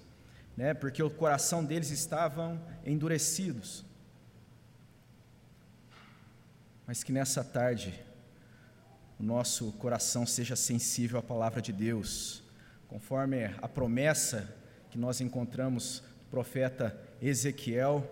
né, 0.57 0.73
porque 0.73 1.03
o 1.03 1.11
coração 1.11 1.63
deles 1.65 1.91
estavam 1.91 2.61
endurecidos. 2.87 3.85
Mas 6.87 7.03
que 7.03 7.13
nessa 7.13 7.43
tarde, 7.43 7.93
o 9.19 9.23
nosso 9.23 9.73
coração 9.73 10.25
seja 10.27 10.57
sensível 10.57 11.19
à 11.19 11.23
palavra 11.23 11.61
de 11.61 11.73
Deus, 11.73 12.44
conforme 12.95 13.47
a 13.61 13.67
promessa 13.67 14.57
que 14.89 14.97
nós 14.97 15.21
encontramos 15.21 15.99
do 16.21 16.31
profeta 16.31 16.97
Ezequiel, 17.21 18.09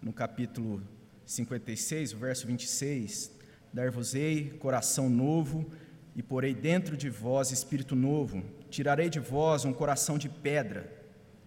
no 0.00 0.10
capítulo 0.10 0.82
56, 1.26 2.12
verso 2.12 2.46
26: 2.46 3.30
Dar-vos-ei 3.70 4.56
coração 4.58 5.10
novo, 5.10 5.70
e 6.16 6.22
porei 6.22 6.54
dentro 6.54 6.96
de 6.96 7.10
vós 7.10 7.50
espírito 7.50 7.94
novo, 7.94 8.42
Tirarei 8.70 9.10
de 9.10 9.20
vós 9.20 9.66
um 9.66 9.72
coração 9.72 10.16
de 10.16 10.30
pedra 10.30 10.90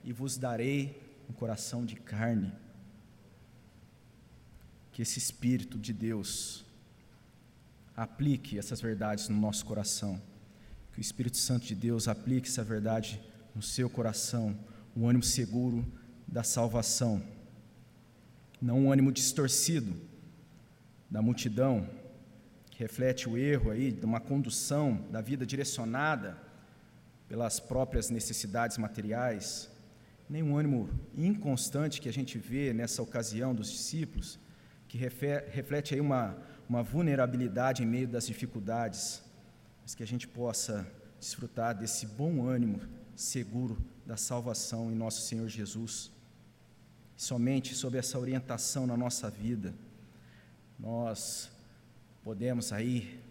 e 0.03 0.13
vos 0.13 0.37
darei 0.37 1.01
um 1.27 1.33
coração 1.33 1.83
de 1.83 1.95
carne. 1.95 2.53
Que 4.91 5.01
esse 5.01 5.17
Espírito 5.17 5.79
de 5.79 5.91
Deus 5.91 6.63
aplique 7.97 8.59
essas 8.59 8.79
verdades 8.79 9.27
no 9.27 9.37
nosso 9.37 9.65
coração. 9.65 10.21
Que 10.93 10.99
o 10.99 11.01
Espírito 11.01 11.37
Santo 11.37 11.65
de 11.65 11.75
Deus 11.75 12.07
aplique 12.07 12.47
essa 12.47 12.63
verdade 12.63 13.19
no 13.55 13.61
seu 13.61 13.89
coração, 13.89 14.57
um 14.95 15.07
ânimo 15.07 15.23
seguro 15.23 15.85
da 16.27 16.43
salvação, 16.43 17.21
não 18.61 18.85
um 18.85 18.91
ânimo 18.91 19.11
distorcido 19.11 19.95
da 21.09 21.21
multidão, 21.21 21.89
que 22.69 22.79
reflete 22.79 23.27
o 23.27 23.37
erro 23.37 23.71
aí 23.71 23.91
de 23.91 24.05
uma 24.05 24.19
condução 24.19 25.05
da 25.11 25.19
vida 25.19 25.45
direcionada 25.45 26.37
pelas 27.27 27.59
próprias 27.59 28.09
necessidades 28.09 28.77
materiais, 28.77 29.69
nem 30.29 30.41
um 30.41 30.55
ânimo 30.57 30.89
inconstante 31.15 31.99
que 31.99 32.09
a 32.09 32.13
gente 32.13 32.37
vê 32.37 32.73
nessa 32.73 33.01
ocasião 33.01 33.53
dos 33.53 33.71
discípulos, 33.71 34.39
que 34.87 34.97
reflete 34.97 35.95
aí 35.95 36.01
uma, 36.01 36.37
uma 36.69 36.83
vulnerabilidade 36.83 37.83
em 37.83 37.85
meio 37.85 38.07
das 38.07 38.27
dificuldades, 38.27 39.23
mas 39.83 39.93
que 39.93 40.01
a 40.01 40.07
gente 40.07 40.27
possa 40.27 40.89
desfrutar 41.19 41.77
desse 41.77 42.07
bom 42.07 42.47
ânimo 42.47 42.81
seguro 43.15 43.77
da 44.05 44.17
salvação 44.17 44.91
em 44.91 44.95
nosso 44.95 45.21
Senhor 45.21 45.47
Jesus. 45.47 46.11
Somente 47.15 47.75
sob 47.75 47.97
essa 47.97 48.17
orientação 48.17 48.87
na 48.87 48.97
nossa 48.97 49.29
vida, 49.29 49.73
nós 50.79 51.51
podemos 52.23 52.73
aí 52.73 53.21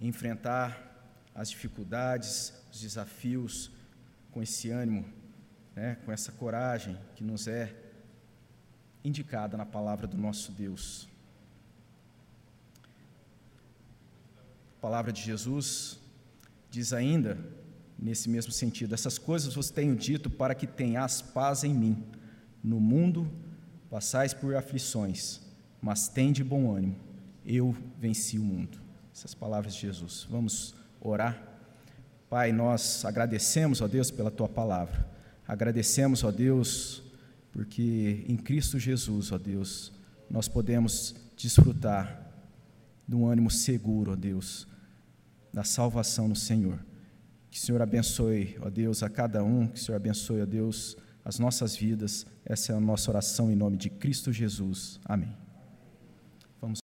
enfrentar 0.00 0.90
as 1.34 1.50
dificuldades, 1.50 2.52
os 2.70 2.80
desafios 2.80 3.70
com 4.30 4.42
esse 4.42 4.70
ânimo, 4.70 5.04
né, 5.74 5.96
com 6.04 6.12
essa 6.12 6.30
coragem 6.32 6.98
que 7.16 7.24
nos 7.24 7.48
é 7.48 7.74
indicada 9.04 9.56
na 9.56 9.66
palavra 9.66 10.06
do 10.06 10.16
nosso 10.16 10.52
Deus. 10.52 11.08
A 14.78 14.80
palavra 14.80 15.12
de 15.12 15.22
Jesus 15.22 16.01
diz 16.72 16.94
ainda, 16.94 17.38
nesse 17.98 18.30
mesmo 18.30 18.50
sentido: 18.50 18.94
Essas 18.94 19.18
coisas 19.18 19.54
vos 19.54 19.70
tenho 19.70 19.94
dito 19.94 20.30
para 20.30 20.54
que 20.54 20.66
tenhas 20.66 21.20
paz 21.20 21.62
em 21.62 21.74
mim. 21.74 22.02
No 22.64 22.80
mundo 22.80 23.30
passais 23.90 24.32
por 24.32 24.56
aflições, 24.56 25.40
mas 25.80 26.08
tende 26.08 26.42
bom 26.42 26.74
ânimo. 26.74 26.96
Eu 27.44 27.76
venci 28.00 28.38
o 28.38 28.42
mundo. 28.42 28.78
Essas 29.14 29.34
palavras 29.34 29.74
de 29.74 29.82
Jesus. 29.82 30.26
Vamos 30.30 30.74
orar. 30.98 31.50
Pai, 32.30 32.50
nós 32.52 33.04
agradecemos, 33.04 33.82
ó 33.82 33.88
Deus, 33.88 34.10
pela 34.10 34.30
tua 34.30 34.48
palavra. 34.48 35.06
Agradecemos, 35.46 36.24
ó 36.24 36.30
Deus, 36.30 37.02
porque 37.52 38.24
em 38.26 38.36
Cristo 38.36 38.78
Jesus, 38.78 39.30
ó 39.30 39.36
Deus, 39.36 39.92
nós 40.30 40.48
podemos 40.48 41.14
desfrutar 41.36 42.32
de 43.06 43.14
um 43.14 43.26
ânimo 43.26 43.50
seguro, 43.50 44.12
ó 44.12 44.16
Deus, 44.16 44.66
da 45.52 45.64
salvação 45.64 46.28
no 46.28 46.36
Senhor. 46.36 46.78
Que 47.50 47.58
o 47.58 47.60
Senhor 47.60 47.82
abençoe, 47.82 48.56
ó 48.62 48.70
Deus, 48.70 49.02
a 49.02 49.10
cada 49.10 49.44
um, 49.44 49.66
que 49.66 49.78
o 49.78 49.82
Senhor 49.82 49.96
abençoe, 49.96 50.40
ó 50.40 50.46
Deus, 50.46 50.96
as 51.24 51.38
nossas 51.38 51.76
vidas. 51.76 52.26
Essa 52.44 52.72
é 52.72 52.76
a 52.76 52.80
nossa 52.80 53.10
oração 53.10 53.50
em 53.50 53.56
nome 53.56 53.76
de 53.76 53.90
Cristo 53.90 54.32
Jesus. 54.32 54.98
Amém. 55.04 55.41